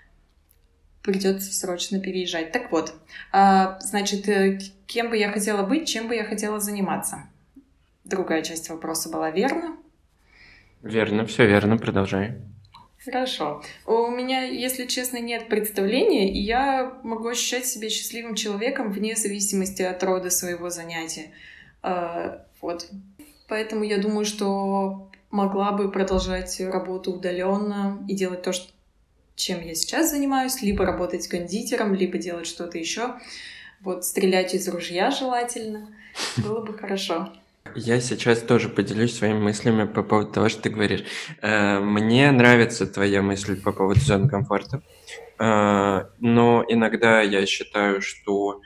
придется 1.04 1.54
срочно 1.54 2.00
переезжать. 2.00 2.52
Так 2.52 2.72
вот, 2.72 2.94
а, 3.32 3.80
значит, 3.82 4.28
э, 4.28 4.60
кем 4.88 5.10
бы 5.10 5.18
я 5.18 5.32
хотела 5.32 5.64
быть, 5.64 5.88
чем 5.88 6.08
бы 6.08 6.16
я 6.16 6.24
хотела 6.24 6.60
заниматься? 6.60 7.30
Другая 8.04 8.42
часть 8.42 8.70
вопроса 8.70 9.10
была 9.10 9.30
верна? 9.30 9.78
Верно, 10.82 11.26
все 11.26 11.46
верно, 11.46 11.78
продолжай. 11.78 12.38
Хорошо. 13.04 13.64
У 13.86 14.08
меня, 14.08 14.44
если 14.44 14.86
честно, 14.86 15.18
нет 15.18 15.48
представления, 15.48 16.34
и 16.34 16.40
я 16.40 17.00
могу 17.04 17.30
ощущать 17.30 17.66
себя 17.66 17.90
счастливым 17.90 18.36
человеком 18.36 18.92
вне 18.92 19.16
зависимости 19.16 19.82
от 19.82 20.04
рода 20.04 20.30
своего 20.30 20.70
занятия. 20.70 21.32
А, 21.82 22.46
вот. 22.62 22.90
Поэтому 23.48 23.84
я 23.84 24.00
думаю, 24.00 24.26
что 24.26 25.10
могла 25.32 25.72
бы 25.72 25.92
продолжать 25.92 26.60
работу 26.60 27.14
удаленно 27.14 28.04
и 28.08 28.16
делать 28.16 28.42
то, 28.42 28.52
чем 29.36 29.62
я 29.62 29.76
сейчас 29.76 30.12
занимаюсь, 30.12 30.62
либо 30.62 30.86
работать 30.86 31.28
кондитером, 31.28 31.94
либо 31.94 32.18
делать 32.18 32.48
что-то 32.48 32.78
еще. 32.78 33.16
Вот 33.80 34.04
стрелять 34.04 34.54
из 34.54 34.68
ружья 34.68 35.10
желательно. 35.10 35.96
Было 36.38 36.62
бы 36.62 36.78
хорошо. 36.78 37.32
Я 37.76 38.00
сейчас 38.02 38.42
тоже 38.42 38.70
поделюсь 38.70 39.18
своими 39.18 39.40
мыслями 39.40 39.86
по 39.86 40.04
поводу 40.04 40.32
того, 40.32 40.50
что 40.50 40.64
ты 40.64 40.70
говоришь. 40.70 41.04
Э, 41.42 41.80
мне 41.80 42.32
нравится 42.32 42.88
твоя 42.88 43.22
мысль 43.22 43.62
по 43.62 43.72
поводу 43.72 44.00
зоны 44.00 44.30
комфорта, 44.30 44.82
э, 45.40 46.06
но 46.20 46.66
иногда 46.68 47.22
я 47.22 47.46
считаю, 47.46 48.02
что 48.02 48.62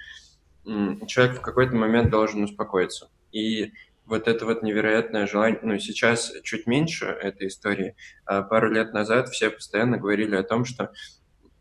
человек 1.07 1.37
в 1.37 1.41
какой-то 1.41 1.75
момент 1.75 2.09
должен 2.09 2.43
успокоиться. 2.43 3.09
И 3.31 3.73
вот 4.05 4.27
это 4.27 4.45
вот 4.45 4.63
невероятное 4.63 5.27
желание, 5.27 5.59
ну, 5.61 5.77
сейчас 5.79 6.31
чуть 6.43 6.67
меньше 6.67 7.05
этой 7.05 7.47
истории, 7.47 7.95
а 8.25 8.41
пару 8.41 8.71
лет 8.71 8.93
назад 8.93 9.29
все 9.29 9.49
постоянно 9.49 9.97
говорили 9.97 10.35
о 10.35 10.43
том, 10.43 10.65
что 10.65 10.91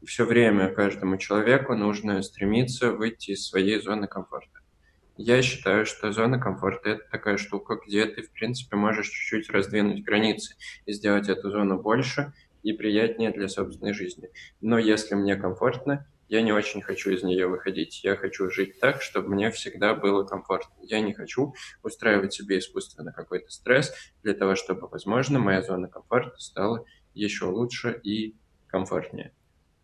все 0.05 0.25
время 0.25 0.69
каждому 0.69 1.17
человеку 1.17 1.75
нужно 1.75 2.23
стремиться 2.23 2.93
выйти 2.93 3.33
из 3.33 3.47
своей 3.47 3.81
зоны 3.81 4.07
комфорта. 4.07 4.62
Я 5.17 5.43
считаю, 5.43 5.85
что 5.85 6.11
зона 6.11 6.39
комфорта– 6.39 6.89
это 6.91 7.05
такая 7.11 7.37
штука, 7.37 7.79
где 7.87 8.07
ты, 8.07 8.23
в 8.23 8.31
принципе, 8.33 8.77
можешь 8.77 9.11
чуть-чуть 9.11 9.51
раздвинуть 9.51 10.03
границы 10.03 10.57
и 10.87 10.93
сделать 10.93 11.29
эту 11.29 11.51
зону 11.51 11.79
больше 11.79 12.33
и 12.63 12.73
приятнее 12.73 13.31
для 13.31 13.49
собственной 13.49 13.93
жизни. 13.93 14.31
Но 14.63 14.79
если 14.79 15.15
мне 15.15 15.37
комфортно, 15.37 16.07
я 16.29 16.41
не 16.41 16.53
очень 16.53 16.81
хочу 16.81 17.11
из 17.11 17.23
нее 17.23 17.47
выходить. 17.47 18.03
Я 18.03 18.17
хочу 18.17 18.49
жить 18.51 18.81
так, 18.81 19.03
чтобы 19.03 19.29
мне 19.29 19.51
всегда 19.51 19.95
было 19.95 20.25
комфортно. 20.25 20.75
Я 20.81 21.01
не 21.01 21.13
хочу 21.13 21.55
устраивать 21.83 22.33
себе 22.33 22.59
искусственно 22.59 23.13
какой-то 23.13 23.51
стресс 23.51 23.93
для 24.23 24.33
того, 24.33 24.55
чтобы, 24.55 24.89
возможно, 24.89 25.39
моя 25.39 25.61
зона 25.61 25.89
комфорта 25.89 26.39
стала 26.39 26.87
еще 27.13 27.45
лучше 27.45 28.01
и 28.03 28.35
комфортнее. 28.67 29.35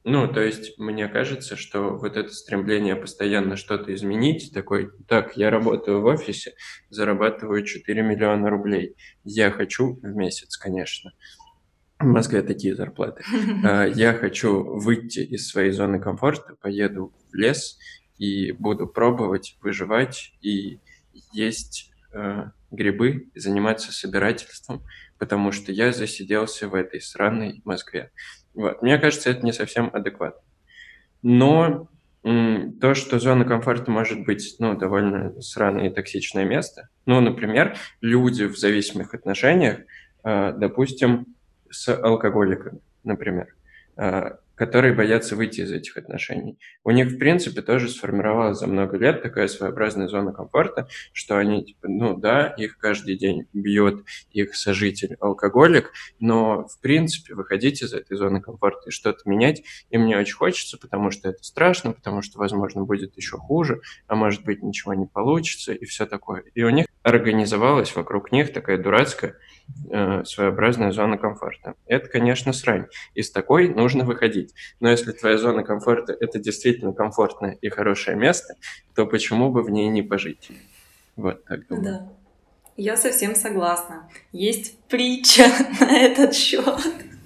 Ну, 0.04 0.26
то 0.32 0.40
есть, 0.40 0.78
мне 0.78 1.08
кажется, 1.08 1.56
что 1.56 1.96
вот 1.96 2.16
это 2.16 2.32
стремление 2.32 2.96
постоянно 2.96 3.56
что-то 3.56 3.94
изменить, 3.94 4.52
такой, 4.54 4.90
так, 5.06 5.37
я 5.37 5.50
работаю 5.50 6.00
в 6.00 6.06
офисе, 6.06 6.54
зарабатываю 6.88 7.64
4 7.64 8.02
миллиона 8.02 8.48
рублей, 8.48 8.94
я 9.24 9.50
хочу 9.50 9.94
в 10.00 10.04
месяц, 10.04 10.56
конечно, 10.56 11.12
в 11.98 12.06
Москве 12.06 12.42
такие 12.42 12.74
зарплаты. 12.74 13.22
А, 13.64 13.84
я 13.84 14.14
хочу 14.14 14.62
выйти 14.62 15.20
из 15.20 15.48
своей 15.48 15.72
зоны 15.72 16.00
комфорта, 16.00 16.54
поеду 16.54 17.12
в 17.30 17.34
лес 17.34 17.78
и 18.18 18.52
буду 18.52 18.87
пробовать 18.87 19.56
выживать 19.61 20.32
и 20.40 20.80
есть 21.32 21.90
э, 22.12 22.50
грибы, 22.70 23.30
заниматься 23.34 23.92
собирательством, 23.92 24.84
потому 25.18 25.52
что 25.52 25.72
я 25.72 25.92
засиделся 25.92 26.68
в 26.68 26.74
этой 26.74 27.00
сраной 27.00 27.61
Москве. 27.64 28.11
Вот. 28.54 28.82
Мне 28.82 28.98
кажется, 28.98 29.30
это 29.30 29.44
не 29.44 29.52
совсем 29.52 29.90
адекватно. 29.92 30.40
Но 31.22 31.88
то, 32.22 32.94
что 32.94 33.18
зона 33.18 33.44
комфорта 33.44 33.90
может 33.90 34.24
быть 34.24 34.56
ну, 34.58 34.76
довольно 34.76 35.40
сраное 35.40 35.88
и 35.88 35.94
токсичное 35.94 36.44
место. 36.44 36.88
Ну, 37.06 37.20
например, 37.20 37.76
люди 38.00 38.44
в 38.44 38.58
зависимых 38.58 39.14
отношениях, 39.14 39.80
а, 40.22 40.52
допустим, 40.52 41.26
с 41.70 41.88
алкоголиками, 41.88 42.80
например, 43.04 43.54
а, 43.96 44.38
которые 44.59 44.92
боятся 44.92 45.37
выйти 45.37 45.61
из 45.61 45.73
этих 45.73 45.97
отношений. 45.97 46.59
У 46.83 46.90
них, 46.90 47.12
в 47.12 47.18
принципе, 47.18 47.62
тоже 47.62 47.88
сформировалась 47.88 48.59
за 48.59 48.66
много 48.66 48.97
лет 48.97 49.23
такая 49.23 49.47
своеобразная 49.47 50.09
зона 50.09 50.33
комфорта, 50.33 50.88
что 51.12 51.38
они, 51.38 51.64
типа, 51.64 51.88
ну 51.88 52.16
да, 52.16 52.49
их 52.49 52.77
каждый 52.79 53.16
день 53.16 53.47
бьет 53.53 54.05
их 54.33 54.57
сожитель 54.57 55.16
алкоголик, 55.21 55.92
но, 56.18 56.66
в 56.66 56.81
принципе, 56.81 57.35
выходить 57.35 57.83
из 57.83 57.92
этой 57.92 58.16
зоны 58.16 58.40
комфорта 58.40 58.88
и 58.88 58.90
что-то 58.90 59.29
менять 59.31 59.62
им 59.90 60.07
не 60.07 60.16
очень 60.16 60.35
хочется, 60.35 60.77
потому 60.77 61.12
что 61.12 61.29
это 61.29 61.42
страшно, 61.44 61.92
потому 61.92 62.23
что, 62.23 62.38
возможно, 62.38 62.83
будет 62.83 63.16
еще 63.16 63.37
хуже, 63.37 63.81
а 64.09 64.16
может 64.16 64.44
быть, 64.44 64.62
ничего 64.62 64.94
не 64.94 65.07
получится 65.07 65.73
и 65.73 65.85
все 65.85 66.05
такое. 66.05 66.42
И 66.55 66.64
у 66.64 66.71
них 66.71 66.87
организовалась 67.03 67.94
вокруг 67.94 68.33
них 68.33 68.53
такая 68.53 68.77
дурацкая 68.77 69.37
своеобразная 69.88 70.92
зона 70.92 71.16
комфорта. 71.16 71.74
Это, 71.87 72.09
конечно, 72.09 72.52
срань. 72.52 72.87
Из 73.14 73.31
такой 73.31 73.68
нужно 73.68 74.04
выходить. 74.04 74.52
Но 74.81 74.90
если 74.90 75.12
твоя 75.12 75.38
зона 75.38 75.62
комфорта– 75.62 76.14
это 76.20 76.38
действительно 76.38 76.92
комфортное 76.92 77.57
и 77.61 77.68
хорошее 77.68 78.16
место, 78.16 78.54
то 78.94 79.07
почему 79.07 79.50
бы 79.50 79.62
в 79.62 79.70
ней 79.70 79.88
не 79.88 80.02
пожить? 80.02 80.50
Вот 81.16 81.44
так 81.44 81.66
думаю. 81.68 81.85
Да. 81.85 82.09
Я 82.76 82.96
совсем 82.96 83.35
согласна. 83.35 84.09
Есть 84.31 84.78
притча 84.88 85.48
на 85.81 85.98
этот 85.98 86.33
счет. 86.35 86.81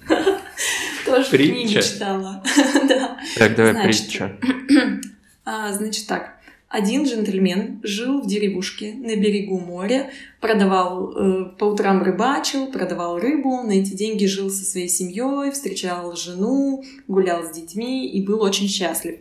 Тоже 1.05 1.29
притча? 1.29 1.81
читала. 1.81 2.43
да. 2.89 3.19
Так, 3.37 3.55
давай 3.55 3.83
притча. 3.83 4.37
А, 5.45 5.73
значит 5.73 6.07
так. 6.07 6.37
Один 6.73 7.03
джентльмен 7.03 7.81
жил 7.83 8.19
в 8.19 8.25
деревушке 8.25 8.95
на 8.95 9.15
берегу 9.15 9.59
моря, 9.59 10.09
продавал 10.41 11.11
э, 11.11 11.55
по 11.59 11.65
утрам 11.65 12.01
рыбачил, 12.01 12.65
продавал 12.65 13.19
рыбу, 13.19 13.61
на 13.61 13.73
эти 13.73 13.93
деньги 13.93 14.25
жил 14.25 14.49
со 14.49 14.65
своей 14.65 14.89
семьей, 14.89 15.51
встречал 15.51 16.15
жену, 16.15 16.83
гулял 17.07 17.43
с 17.43 17.51
детьми 17.51 18.09
и 18.09 18.25
был 18.25 18.41
очень 18.41 18.67
счастлив. 18.67 19.19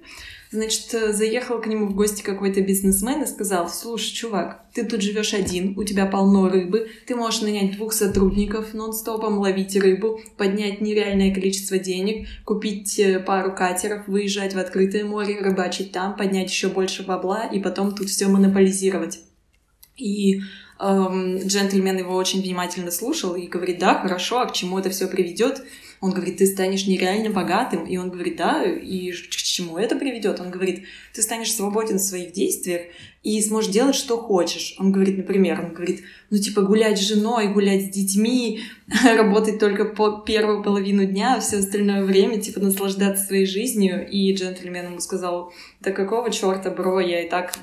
Значит, 0.52 0.92
э, 0.92 1.14
заехал 1.14 1.62
к 1.62 1.66
нему 1.66 1.86
в 1.86 1.94
гости 1.94 2.20
какой-то 2.20 2.60
бизнесмен 2.60 3.22
и 3.22 3.26
сказал, 3.26 3.70
слушай, 3.70 4.12
чувак, 4.12 4.66
ты 4.74 4.84
тут 4.84 5.00
живешь 5.00 5.32
один, 5.32 5.78
у 5.78 5.84
тебя 5.84 6.04
полно 6.04 6.50
рыбы, 6.50 6.90
ты 7.06 7.16
можешь 7.16 7.40
нанять 7.40 7.74
двух 7.74 7.94
сотрудников, 7.94 8.74
нон-стопом 8.74 9.38
ловить 9.38 9.74
рыбу, 9.74 10.20
поднять 10.36 10.82
нереальное 10.82 11.34
количество 11.34 11.78
денег, 11.78 12.28
купить 12.44 12.98
э, 12.98 13.18
пару 13.18 13.54
катеров, 13.54 14.06
выезжать 14.06 14.52
в 14.52 14.58
открытое 14.58 15.06
море, 15.06 15.40
рыбачить 15.40 15.90
там, 15.90 16.14
поднять 16.14 16.50
еще 16.50 16.68
больше 16.68 17.02
бабла 17.02 17.46
и 17.46 17.58
потом 17.58 17.94
тут 17.94 18.10
все 18.10 18.26
монополизировать. 18.28 19.20
И 19.96 20.42
эм, 20.78 21.38
джентльмен 21.38 21.96
его 21.96 22.14
очень 22.14 22.42
внимательно 22.42 22.90
слушал 22.90 23.36
и 23.36 23.46
говорит, 23.46 23.78
да, 23.78 23.98
хорошо, 24.02 24.40
а 24.40 24.46
к 24.46 24.52
чему 24.52 24.78
это 24.78 24.90
все 24.90 25.08
приведет? 25.08 25.62
Он 26.02 26.10
говорит, 26.10 26.38
ты 26.38 26.46
станешь 26.46 26.88
нереально 26.88 27.30
богатым. 27.30 27.86
И 27.86 27.96
он 27.96 28.10
говорит, 28.10 28.36
да, 28.36 28.64
и 28.64 29.12
к 29.12 29.36
чему 29.36 29.78
это 29.78 29.94
приведет? 29.94 30.40
Он 30.40 30.50
говорит, 30.50 30.84
ты 31.14 31.22
станешь 31.22 31.54
свободен 31.54 31.98
в 31.98 32.02
своих 32.02 32.32
действиях 32.32 32.82
и 33.22 33.40
сможешь 33.40 33.70
делать, 33.70 33.94
что 33.94 34.18
хочешь. 34.18 34.74
Он 34.80 34.90
говорит, 34.90 35.16
например, 35.16 35.60
он 35.60 35.72
говорит, 35.72 36.02
ну 36.28 36.38
типа 36.38 36.62
гулять 36.62 36.98
с 36.98 37.02
женой, 37.02 37.52
гулять 37.52 37.84
с 37.84 37.90
детьми, 37.90 38.62
работать 39.04 39.60
только 39.60 39.84
по 39.84 40.22
первую 40.26 40.64
половину 40.64 41.06
дня, 41.06 41.36
а 41.36 41.40
все 41.40 41.58
остальное 41.58 42.02
время 42.02 42.40
типа 42.40 42.58
наслаждаться 42.58 43.24
своей 43.24 43.46
жизнью. 43.46 44.04
И 44.10 44.34
джентльмен 44.34 44.86
ему 44.86 44.98
сказал, 44.98 45.52
да 45.80 45.92
какого 45.92 46.32
черта, 46.32 46.70
бро, 46.70 46.98
я 46.98 47.24
и 47.24 47.28
так 47.28 47.54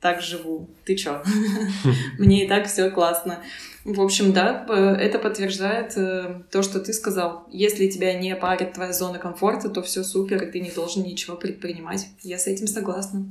так 0.00 0.22
живу. 0.22 0.70
Ты 0.86 0.96
чё? 0.96 1.22
Мне 2.18 2.46
и 2.46 2.48
так 2.48 2.66
все 2.66 2.90
классно. 2.90 3.42
В 3.84 4.00
общем, 4.00 4.32
да, 4.32 4.64
это 4.98 5.18
подтверждает 5.18 5.96
э, 5.98 6.42
то, 6.50 6.62
что 6.62 6.80
ты 6.80 6.94
сказал. 6.94 7.46
Если 7.50 7.88
тебя 7.88 8.18
не 8.18 8.34
парит 8.34 8.72
твоя 8.72 8.94
зона 8.94 9.18
комфорта, 9.18 9.68
то 9.68 9.82
все 9.82 10.02
супер, 10.02 10.42
и 10.42 10.50
ты 10.50 10.60
не 10.60 10.70
должен 10.70 11.02
ничего 11.02 11.36
предпринимать. 11.36 12.06
Я 12.22 12.38
с 12.38 12.46
этим 12.46 12.66
согласна. 12.66 13.26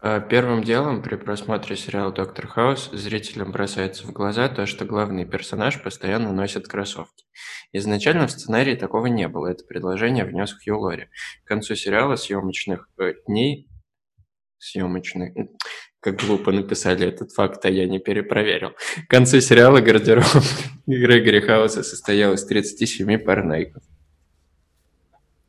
А, 0.00 0.18
первым 0.18 0.64
делом 0.64 1.02
при 1.02 1.14
просмотре 1.14 1.76
сериала 1.76 2.12
«Доктор 2.12 2.48
Хаус» 2.48 2.90
зрителям 2.92 3.52
бросается 3.52 4.06
в 4.06 4.12
глаза 4.12 4.48
то, 4.48 4.66
что 4.66 4.84
главный 4.84 5.24
персонаж 5.24 5.80
постоянно 5.80 6.32
носит 6.32 6.66
кроссовки. 6.66 7.26
Изначально 7.72 8.26
в 8.26 8.32
сценарии 8.32 8.74
такого 8.74 9.06
не 9.06 9.28
было, 9.28 9.46
это 9.46 9.64
предложение 9.64 10.24
внес 10.24 10.52
Хью 10.52 10.80
Лори. 10.80 11.08
К 11.44 11.48
концу 11.48 11.76
сериала 11.76 12.16
съемочных 12.16 12.88
э, 12.98 13.14
дней 13.26 13.68
съемочных 14.58 15.32
Как 16.00 16.20
глупо 16.20 16.52
написали 16.52 17.06
этот 17.06 17.32
факт, 17.32 17.64
а 17.64 17.70
я 17.70 17.86
не 17.86 17.98
перепроверил. 17.98 18.70
К 19.06 19.10
концу 19.10 19.40
сериала 19.40 19.80
гардероб 19.80 20.24
Грегори 20.86 21.40
Хауса 21.40 21.82
состоял 21.82 22.34
из 22.34 22.44
37 22.44 23.18
пар 23.18 23.44
найков. 23.44 23.82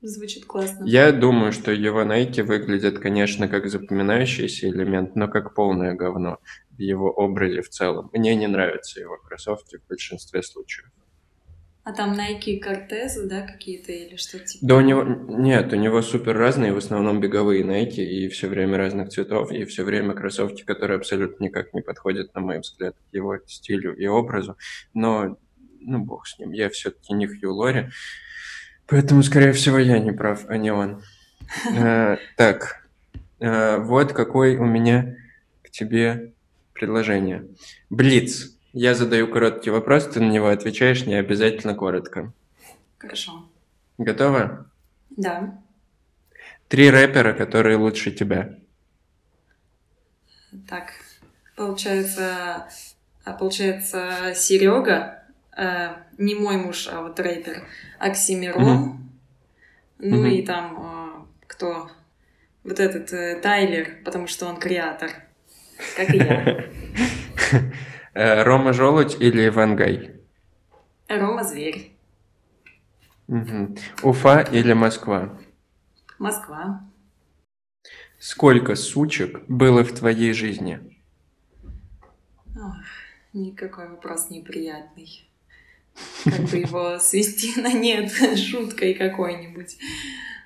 Звучит 0.02 0.46
классно. 0.46 0.86
Я 0.86 1.12
думаю, 1.12 1.52
что 1.52 1.72
его 1.72 2.04
найки 2.06 2.42
выглядят, 2.42 3.00
конечно, 3.00 3.48
как 3.48 3.68
запоминающийся 3.68 4.70
элемент, 4.70 5.16
но 5.16 5.28
как 5.28 5.56
полное 5.56 5.96
говно 5.96 6.38
в 6.70 6.80
его 6.80 7.12
образе 7.12 7.62
в 7.62 7.70
целом. 7.70 8.10
Мне 8.14 8.36
не 8.36 8.48
нравятся 8.48 9.00
его 9.00 9.18
кроссовки 9.18 9.78
в 9.78 9.88
большинстве 9.88 10.44
случаев. 10.44 10.90
А 11.88 11.94
там 11.94 12.20
Nike 12.20 12.62
Cortez, 12.62 13.12
да, 13.24 13.44
какие-то 13.44 13.94
или 13.94 14.18
что-то 14.18 14.44
типа? 14.44 14.66
Да 14.66 14.76
у 14.76 14.82
него... 14.82 15.04
Нет, 15.04 15.72
у 15.72 15.78
него 15.78 16.02
супер 16.02 16.38
разные, 16.38 16.74
в 16.74 16.78
основном 16.78 17.22
беговые 17.22 17.64
Nike, 17.64 18.04
и 18.04 18.28
все 18.28 18.50
время 18.50 18.78
разных 18.78 19.08
цветов, 19.08 19.54
и 19.54 19.64
все 19.64 19.86
время 19.86 20.14
кроссовки, 20.14 20.64
которые 20.64 20.98
абсолютно 20.98 21.46
никак 21.46 21.74
не 21.74 21.80
подходят, 21.80 22.36
на 22.36 22.42
мой 22.42 22.60
взгляд, 22.60 22.98
к 23.10 23.14
его 23.14 23.38
стилю 23.48 23.96
и 23.96 24.06
образу. 24.06 24.58
Но, 24.94 25.38
ну, 25.80 26.00
бог 26.00 26.28
с 26.28 26.38
ним, 26.38 26.52
я 26.52 26.70
все-таки 26.70 27.14
не 27.14 27.26
Хью 27.26 27.56
Лори, 27.56 27.88
поэтому, 28.86 29.24
скорее 29.24 29.54
всего, 29.54 29.78
я 29.78 29.98
не 30.00 30.12
прав, 30.12 30.44
а 30.50 30.58
не 30.58 30.72
он. 30.72 31.02
Э, 31.74 32.18
так, 32.36 32.86
э, 33.40 33.78
вот 33.78 34.12
какой 34.12 34.58
у 34.58 34.66
меня 34.66 35.16
к 35.64 35.70
тебе 35.70 36.34
предложение. 36.74 37.48
Блиц. 37.90 38.57
Я 38.80 38.94
задаю 38.94 39.28
короткий 39.28 39.72
вопрос, 39.72 40.06
ты 40.06 40.20
на 40.20 40.30
него 40.30 40.50
отвечаешь 40.50 41.04
не 41.08 41.16
обязательно 41.16 41.74
коротко. 41.74 42.32
Хорошо. 43.00 43.50
Готова? 43.98 44.70
Да. 45.10 45.60
Три 46.68 46.92
рэпера, 46.92 47.34
которые 47.34 47.78
лучше 47.78 48.12
тебя. 48.12 48.54
Так, 50.70 50.92
получается, 51.56 52.68
а 53.24 53.34
получается 53.34 54.34
Серега, 54.36 55.24
э, 55.58 55.96
не 56.20 56.36
мой 56.36 56.58
муж, 56.58 56.88
а 56.88 57.02
вот 57.02 57.20
рэпер, 57.20 57.64
Оксимирон, 57.98 58.64
Мгм. 58.64 59.10
ну 59.98 60.18
Мгм. 60.18 60.28
и 60.28 60.42
там 60.44 60.78
э, 60.78 61.46
кто? 61.48 61.90
Вот 62.64 62.80
этот 62.80 63.12
э, 63.12 63.40
Тайлер, 63.42 64.04
потому 64.06 64.28
что 64.28 64.46
он 64.46 64.58
креатор, 64.58 65.10
как 65.96 66.14
и 66.14 66.18
я. 66.18 66.66
Э, 68.18 68.42
Рома 68.42 68.74
Желудь 68.74 69.16
или 69.20 69.48
Ивангай? 69.48 70.16
Рома 71.08 71.44
Зверь, 71.44 71.92
Мгм. 73.28 73.76
Уфа 74.02 74.42
или 74.42 74.74
Москва? 74.74 75.38
Москва. 76.18 76.82
Сколько 78.18 78.74
сучек 78.76 79.42
было 79.48 79.84
в 79.84 79.94
твоей 79.94 80.34
жизни? 80.34 80.80
Ох, 82.56 82.78
никакой 83.34 83.88
вопрос 83.88 84.32
неприятный. 84.32 85.30
Как 86.24 86.40
бы 86.50 86.58
его 86.58 86.98
свести 86.98 87.62
на 87.62 87.72
нет 87.72 88.12
шуткой 88.36 88.96
какой-нибудь. 88.96 89.78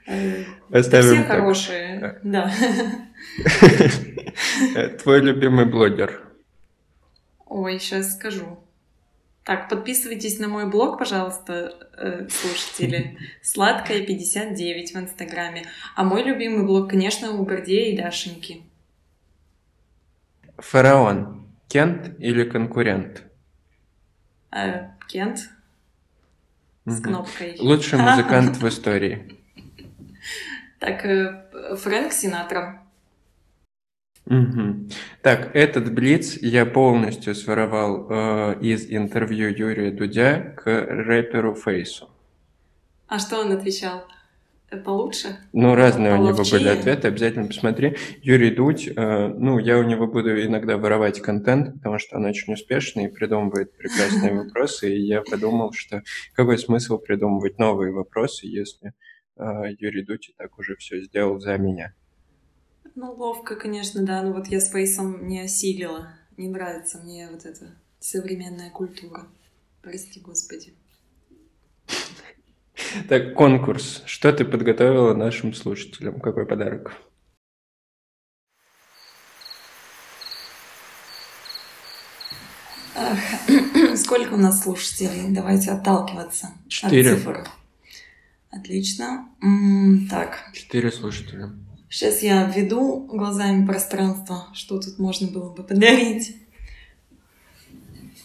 Э, 0.07 0.43
Оставим 0.73 1.13
все 1.13 1.23
так. 1.23 1.37
хорошие, 1.37 2.19
да. 2.23 2.51
Твой 5.03 5.21
любимый 5.21 5.65
блогер? 5.65 6.30
Ой, 7.51 7.79
сейчас 7.79 8.15
скажу. 8.15 8.63
Так, 9.43 9.67
подписывайтесь 9.67 10.39
на 10.39 10.47
мой 10.47 10.69
блог, 10.69 10.97
пожалуйста, 10.97 11.75
э, 11.97 12.29
слушатели. 12.29 13.17
Сладкая 13.41 14.05
59 14.05 14.93
в 14.93 14.95
Инстаграме. 14.97 15.65
А 15.97 16.05
мой 16.05 16.23
любимый 16.23 16.65
блог, 16.65 16.89
конечно, 16.89 17.31
у 17.31 17.43
Гордея 17.43 17.91
и 17.93 17.97
Дашеньки. 17.97 18.63
Фараон. 20.59 21.45
Кент 21.67 22.17
или 22.19 22.49
конкурент? 22.49 23.23
Э, 24.51 24.91
Кент 25.09 25.39
с 26.85 26.99
Мгм. 26.99 27.03
кнопкой. 27.03 27.57
Лучший 27.59 27.99
музыкант 27.99 28.55
в 28.55 28.65
истории? 28.65 29.37
Так, 30.79 31.03
э, 31.05 31.75
Фрэнк 31.75 32.13
Синатра. 32.13 32.80
Мгм. 34.31 34.87
Так, 35.21 35.53
этот 35.53 35.93
блиц 35.93 36.37
я 36.41 36.65
полностью 36.65 37.35
своровал 37.35 38.07
э, 38.09 38.59
из 38.61 38.89
интервью 38.89 39.49
Юрия 39.49 39.91
Дудя 39.91 40.55
к 40.55 40.63
рэперу 40.65 41.53
Фейсу. 41.53 42.09
А 43.07 43.19
что 43.19 43.41
он 43.41 43.51
отвечал? 43.51 44.05
Э, 44.69 44.77
Получше? 44.77 45.35
Ну, 45.51 45.75
разные 45.75 46.13
у 46.13 46.15
него 46.15 46.27
были 46.37 46.49
Половчее? 46.49 46.71
ответы, 46.71 47.09
обязательно 47.09 47.47
посмотри. 47.47 47.97
Юрий 48.21 48.51
Дудь, 48.51 48.87
э, 48.87 49.27
ну, 49.27 49.59
я 49.59 49.77
у 49.77 49.83
него 49.83 50.07
буду 50.07 50.41
иногда 50.41 50.77
воровать 50.77 51.19
контент, 51.19 51.73
потому 51.73 51.99
что 51.99 52.15
он 52.15 52.23
очень 52.23 52.53
успешный 52.53 53.07
и 53.07 53.09
придумывает 53.09 53.75
прекрасные 53.75 54.33
вопросы, 54.43 54.95
и 54.95 55.01
я 55.01 55.23
подумал, 55.23 55.73
что 55.73 56.03
какой 56.35 56.57
смысл 56.57 56.99
придумывать 56.99 57.59
новые 57.59 57.91
вопросы, 57.91 58.47
если 58.47 58.93
э, 59.35 59.43
Юрий 59.77 60.03
Дудь 60.05 60.29
и 60.29 60.33
так 60.37 60.57
уже 60.57 60.77
все 60.77 61.01
сделал 61.01 61.37
за 61.41 61.57
меня. 61.57 61.93
Ну, 62.95 63.13
ловко, 63.13 63.55
конечно, 63.55 64.03
да. 64.03 64.21
Но 64.21 64.33
вот 64.33 64.47
я 64.47 64.59
с 64.59 64.69
Фейсом 64.71 65.27
не 65.27 65.41
осилила. 65.41 66.13
Не 66.37 66.49
нравится 66.49 66.97
мне 66.99 67.29
вот 67.31 67.45
эта 67.45 67.75
современная 67.99 68.69
культура. 68.69 69.27
Прости, 69.81 70.19
господи. 70.19 70.73
Так, 73.07 73.33
конкурс. 73.35 74.03
Что 74.05 74.33
ты 74.33 74.43
подготовила 74.43 75.13
нашим 75.13 75.53
слушателям? 75.53 76.19
Какой 76.19 76.45
подарок? 76.45 76.91
Сколько 83.95 84.33
у 84.33 84.37
нас 84.37 84.63
слушателей? 84.63 85.33
Давайте 85.33 85.71
отталкиваться 85.71 86.49
Четыре. 86.67 87.13
от 87.13 87.17
цифр. 87.17 87.47
Отлично. 88.49 89.29
Так, 90.09 90.37
Четыре 90.53 90.91
слушателя. 90.91 91.51
Сейчас 91.91 92.23
я 92.23 92.45
введу 92.45 93.05
глазами 93.05 93.65
пространство, 93.67 94.47
что 94.53 94.79
тут 94.79 94.97
можно 94.97 95.27
было 95.27 95.53
бы 95.53 95.63
подарить. 95.63 96.37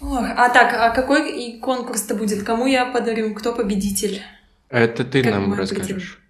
Ох, 0.00 0.20
а 0.20 0.48
так, 0.50 0.72
а 0.72 0.90
какой 0.94 1.42
и 1.42 1.58
конкурс-то 1.58 2.14
будет? 2.14 2.42
Кому 2.44 2.66
я 2.66 2.86
подарю? 2.86 3.34
Кто 3.34 3.52
победитель? 3.52 4.22
Это 4.68 5.04
ты 5.04 5.22
Как 5.22 5.32
нам 5.32 5.54
расскажешь. 5.54 6.20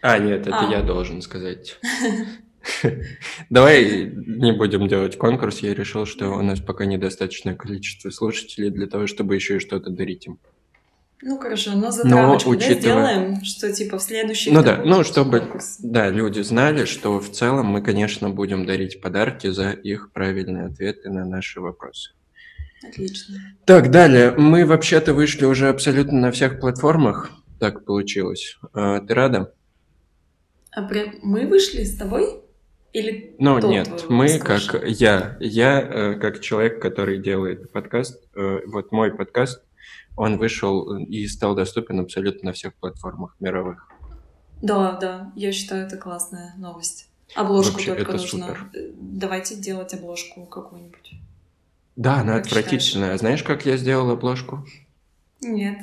А, 0.00 0.18
нет, 0.18 0.46
это 0.46 0.68
А. 0.68 0.70
я 0.70 0.82
должен 0.82 1.20
сказать. 1.22 1.78
Давай 3.50 4.10
не 4.14 4.52
будем 4.52 4.86
делать 4.88 5.18
конкурс. 5.18 5.58
Я 5.60 5.74
решил, 5.74 6.06
что 6.06 6.30
у 6.30 6.42
нас 6.42 6.60
пока 6.60 6.84
недостаточное 6.84 7.54
количество 7.54 8.10
слушателей 8.10 8.70
для 8.70 8.86
того, 8.86 9.06
чтобы 9.06 9.34
еще 9.34 9.56
и 9.56 9.60
что-то 9.60 9.90
дарить 9.90 10.26
им. 10.26 10.38
Ну 11.20 11.38
хорошо, 11.38 11.72
но 11.72 11.86
Но 11.86 11.90
затравочку 11.90 12.50
да, 12.50 12.56
учитывая- 12.56 12.80
сделаем, 12.80 13.44
что 13.44 13.72
типа 13.72 13.98
в 13.98 14.02
следующий 14.02 14.52
Ну 14.52 14.62
да, 14.62 14.80
ну 14.84 15.02
чтобы 15.02 15.40
конкурс. 15.40 15.78
да, 15.80 16.10
люди 16.10 16.40
знали, 16.40 16.84
что 16.84 17.18
в 17.18 17.30
целом 17.32 17.66
мы, 17.66 17.82
конечно, 17.82 18.30
будем 18.30 18.66
дарить 18.66 19.00
подарки 19.00 19.48
за 19.48 19.70
их 19.70 20.12
правильные 20.12 20.66
ответы 20.66 21.10
на 21.10 21.24
наши 21.24 21.60
вопросы. 21.60 22.12
Отлично. 22.88 23.34
Так, 23.66 23.90
далее. 23.90 24.30
Мы 24.36 24.64
вообще-то 24.64 25.12
вышли 25.12 25.44
уже 25.44 25.68
абсолютно 25.68 26.20
на 26.20 26.30
всех 26.30 26.60
платформах. 26.60 27.30
Так 27.58 27.84
получилось. 27.84 28.56
А, 28.72 29.00
Ты 29.00 29.14
рада? 29.14 29.52
А 30.70 30.82
прям 30.82 31.14
мы 31.22 31.48
вышли 31.48 31.82
с 31.82 31.96
тобой? 31.96 32.42
Или 32.92 33.34
Ну, 33.40 33.58
нет, 33.68 34.04
мы 34.08 34.38
как 34.38 34.82
я, 34.86 35.36
я 35.40 35.80
э, 35.80 36.14
как 36.14 36.40
человек, 36.40 36.80
который 36.80 37.18
делает 37.18 37.70
подкаст, 37.72 38.22
э, 38.36 38.60
вот 38.66 38.92
мой 38.92 39.12
подкаст, 39.12 39.62
он 40.18 40.36
вышел 40.36 40.96
и 40.98 41.26
стал 41.26 41.54
доступен 41.54 42.00
абсолютно 42.00 42.46
на 42.48 42.52
всех 42.52 42.74
платформах 42.74 43.36
мировых. 43.40 43.88
Да, 44.60 44.96
да, 44.96 45.32
я 45.36 45.52
считаю, 45.52 45.86
это 45.86 45.96
классная 45.96 46.54
новость. 46.56 47.08
Обложку 47.34 47.74
Вообще, 47.74 47.94
только 47.94 48.12
нужно. 48.12 48.46
супер. 48.46 48.70
э, 48.74 48.90
Давайте 48.94 49.54
делать 49.54 49.94
обложку 49.94 50.46
какую-нибудь. 50.46 51.14
Да, 51.94 52.20
она 52.20 52.34
Как 52.34 52.46
отвратительная. 52.46 53.14
А 53.14 53.18
Знаешь, 53.18 53.42
как 53.42 53.66
я 53.66 53.76
сделал 53.76 54.10
обложку? 54.10 54.66
Нет. 55.40 55.78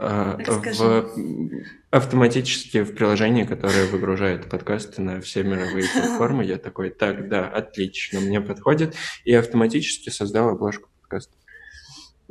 А, 0.00 0.38
в, 0.38 1.10
автоматически 1.90 2.82
в 2.82 2.94
приложении, 2.94 3.44
которое 3.44 3.86
выгружает 3.86 4.48
подкасты 4.48 5.02
на 5.02 5.20
все 5.20 5.42
мировые 5.42 5.86
платформы, 5.92 6.44
я 6.44 6.56
такой, 6.56 6.90
так, 6.90 7.28
да, 7.28 7.48
отлично, 7.48 8.20
мне 8.20 8.40
подходит, 8.40 8.94
и 9.24 9.34
автоматически 9.34 10.10
создал 10.10 10.48
обложку 10.50 10.88
подкаста. 11.00 11.37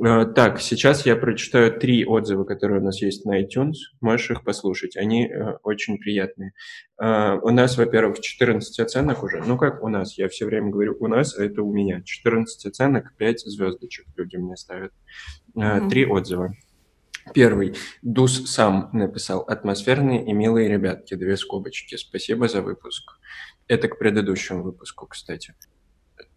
А, 0.00 0.24
Так, 0.24 0.60
сейчас 0.60 1.06
я 1.06 1.16
прочитаю 1.16 1.78
три 1.78 2.04
отзыва, 2.04 2.44
которые 2.44 2.80
у 2.80 2.84
нас 2.84 3.02
есть 3.02 3.24
на 3.24 3.42
iTunes. 3.42 3.74
Можешь 4.00 4.30
их 4.30 4.44
послушать. 4.44 4.96
Они 4.96 5.26
э, 5.26 5.56
очень 5.62 5.98
приятные. 5.98 6.52
А, 6.96 7.36
У 7.36 7.50
нас, 7.50 7.76
во-первых, 7.76 8.20
14 8.20 8.80
оценок 8.80 9.22
уже. 9.22 9.42
Ну, 9.44 9.56
как 9.56 9.82
у 9.82 9.88
нас? 9.88 10.16
Я 10.16 10.28
все 10.28 10.46
время 10.46 10.70
говорю 10.70 10.96
у 11.00 11.08
нас, 11.08 11.36
а 11.36 11.44
это 11.44 11.62
у 11.62 11.72
меня. 11.72 12.02
14 12.02 12.66
оценок, 12.66 13.14
5 13.16 13.40
звездочек 13.40 14.06
люди 14.16 14.36
мне 14.36 14.56
ставят. 14.56 14.92
Три 15.90 16.06
отзыва. 16.06 16.54
Первый. 17.34 17.74
Дус 18.02 18.50
сам 18.50 18.90
написал 18.92 19.40
«Атмосферные 19.40 20.24
и 20.24 20.32
милые 20.32 20.68
ребятки», 20.68 21.14
две 21.14 21.36
скобочки. 21.36 21.96
Спасибо 21.96 22.48
за 22.48 22.62
выпуск. 22.62 23.18
Это 23.66 23.88
к 23.88 23.98
предыдущему 23.98 24.62
выпуску, 24.62 25.06
кстати. 25.06 25.54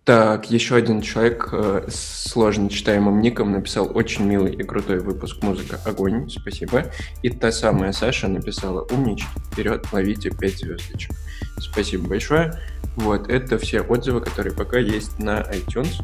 Так, 0.03 0.49
еще 0.49 0.75
один 0.75 1.01
человек 1.01 1.49
э, 1.51 1.87
с 1.87 2.31
сложно 2.31 2.69
читаемым 2.69 3.21
ником 3.21 3.51
написал 3.51 3.91
очень 3.95 4.25
милый 4.25 4.51
и 4.55 4.63
крутой 4.63 4.99
выпуск 4.99 5.43
музыка 5.43 5.79
Огонь, 5.85 6.27
спасибо. 6.27 6.85
И 7.21 7.29
та 7.29 7.51
самая 7.51 7.91
Саша 7.91 8.27
написала 8.27 8.81
умнички, 8.89 9.27
вперед, 9.51 9.85
ловите 9.91 10.31
5 10.31 10.57
звездочек. 10.57 11.11
Спасибо 11.59 12.07
большое. 12.07 12.51
Вот, 12.95 13.29
это 13.29 13.59
все 13.59 13.81
отзывы, 13.81 14.21
которые 14.21 14.55
пока 14.55 14.79
есть 14.79 15.19
на 15.19 15.41
iTunes, 15.41 16.01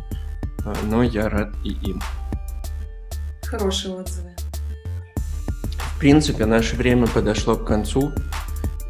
э, 0.63 0.73
но 0.83 1.01
я 1.01 1.27
рад 1.27 1.55
и 1.63 1.69
им. 1.69 1.99
Хорошие 3.45 3.95
отзывы. 3.95 4.29
В 5.95 5.99
принципе, 5.99 6.45
наше 6.45 6.75
время 6.75 7.07
подошло 7.07 7.55
к 7.55 7.65
концу, 7.65 8.11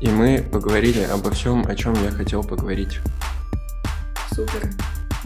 и 0.01 0.09
мы 0.09 0.43
поговорили 0.51 1.03
обо 1.03 1.31
всем, 1.31 1.65
о 1.65 1.75
чем 1.75 1.93
я 2.03 2.11
хотел 2.11 2.43
поговорить. 2.43 2.99
Супер. 4.35 4.69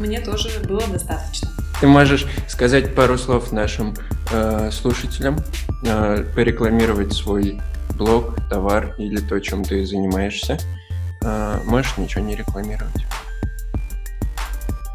Мне 0.02 0.20
тоже 0.20 0.50
было 0.62 0.82
достаточно. 0.88 1.50
Ты 1.80 1.86
можешь 1.86 2.26
сказать 2.48 2.96
пару 2.96 3.20
слов 3.20 3.52
нашим 3.52 3.94
э, 4.32 4.72
слушателям, 4.72 5.38
э, 5.86 6.26
порекламировать 6.36 7.14
свой 7.14 7.62
блог, 7.96 8.36
товар 8.50 8.96
или 8.98 9.18
то, 9.18 9.40
чем 9.40 9.64
ты 9.64 9.86
занимаешься. 9.86 10.58
Э, 11.24 11.60
можешь 11.66 11.98
ничего 11.98 12.24
не 12.24 12.36
рекламировать. 12.36 13.06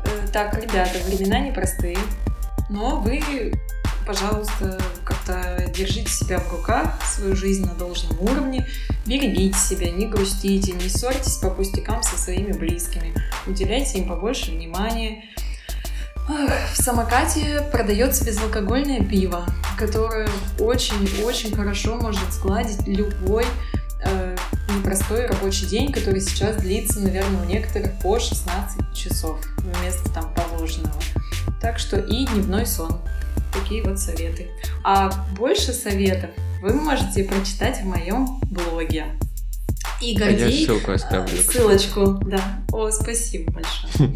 Э, 0.04 0.26
так, 0.32 0.60
ребята, 0.60 0.98
времена 1.06 1.38
непростые, 1.38 1.98
но 2.68 3.00
вы, 3.00 3.54
пожалуйста, 4.04 4.76
держите 5.74 6.10
себя 6.10 6.38
в 6.38 6.50
руках, 6.52 7.02
свою 7.04 7.36
жизнь 7.36 7.66
на 7.66 7.74
должном 7.74 8.20
уровне, 8.20 8.66
берегите 9.06 9.58
себя, 9.58 9.90
не 9.90 10.06
грустите, 10.06 10.72
не 10.72 10.88
ссорьтесь 10.88 11.36
по 11.36 11.50
пустякам 11.50 12.02
со 12.02 12.16
своими 12.18 12.52
близкими 12.52 13.14
уделяйте 13.46 13.98
им 13.98 14.08
побольше 14.08 14.50
внимания. 14.52 15.24
В 16.28 16.82
самокате 16.82 17.62
продается 17.70 18.24
безалкогольное 18.24 19.02
пиво, 19.04 19.46
которое 19.78 20.28
очень-очень 20.58 21.54
хорошо 21.54 21.94
может 21.94 22.32
сгладить 22.32 22.84
любой 22.88 23.44
э, 24.04 24.36
непростой 24.74 25.26
рабочий 25.26 25.66
день, 25.66 25.92
который 25.92 26.20
сейчас 26.20 26.56
длится, 26.56 26.98
наверное, 26.98 27.42
у 27.42 27.44
некоторых 27.44 27.92
по 28.00 28.18
16 28.18 28.92
часов 28.92 29.38
вместо 29.58 30.12
там 30.12 30.34
положенного. 30.34 31.00
Так 31.60 31.78
что 31.78 31.96
и 31.96 32.26
дневной 32.26 32.66
сон. 32.66 32.98
Такие 33.60 33.82
вот 33.82 33.98
советы. 33.98 34.48
А 34.84 35.10
больше 35.36 35.72
советов 35.72 36.30
вы 36.60 36.74
можете 36.74 37.24
прочитать 37.24 37.80
в 37.80 37.84
моем 37.84 38.40
блоге. 38.50 39.06
И 40.00 40.16
Гордей... 40.16 40.44
А 40.44 40.48
я 40.48 40.66
ссылку 40.66 40.92
оставлю. 40.92 41.36
Ссылочку, 41.36 42.18
да. 42.26 42.64
О, 42.72 42.90
спасибо 42.90 43.52
большое. 43.52 44.14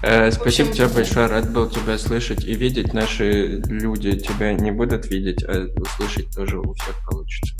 Э, 0.00 0.30
спасибо 0.30 0.72
тебе 0.72 0.86
большое, 0.86 1.26
рад 1.26 1.52
был 1.52 1.68
тебя 1.68 1.98
слышать 1.98 2.44
и 2.44 2.54
видеть. 2.54 2.92
Наши 2.94 3.60
люди 3.66 4.16
тебя 4.16 4.52
не 4.52 4.70
будут 4.70 5.10
видеть, 5.10 5.42
а 5.42 5.66
услышать 5.76 6.30
тоже 6.30 6.60
у 6.60 6.72
всех 6.74 6.94
получится. 7.04 7.54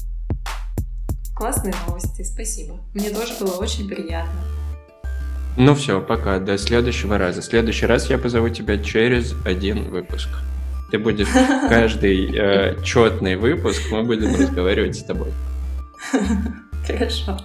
Классные 1.34 1.74
новости, 1.86 2.22
спасибо. 2.22 2.80
Мне 2.94 3.10
тоже 3.10 3.34
было 3.40 3.56
очень 3.56 3.88
приятно. 3.88 4.40
Ну 5.60 5.74
все, 5.74 6.00
пока, 6.00 6.38
до 6.38 6.56
следующего 6.56 7.18
раза. 7.18 7.40
В 7.40 7.44
следующий 7.44 7.86
раз 7.86 8.08
я 8.08 8.16
позову 8.16 8.48
тебя 8.48 8.78
через 8.78 9.34
один 9.44 9.90
выпуск. 9.90 10.28
Ты 10.92 11.00
будешь 11.00 11.26
каждый 11.68 12.32
э, 12.32 12.76
четный 12.84 13.34
выпуск, 13.34 13.82
мы 13.90 14.04
будем 14.04 14.36
разговаривать 14.36 14.94
с 14.94 15.02
тобой. 15.02 15.32
Хорошо. 16.86 17.40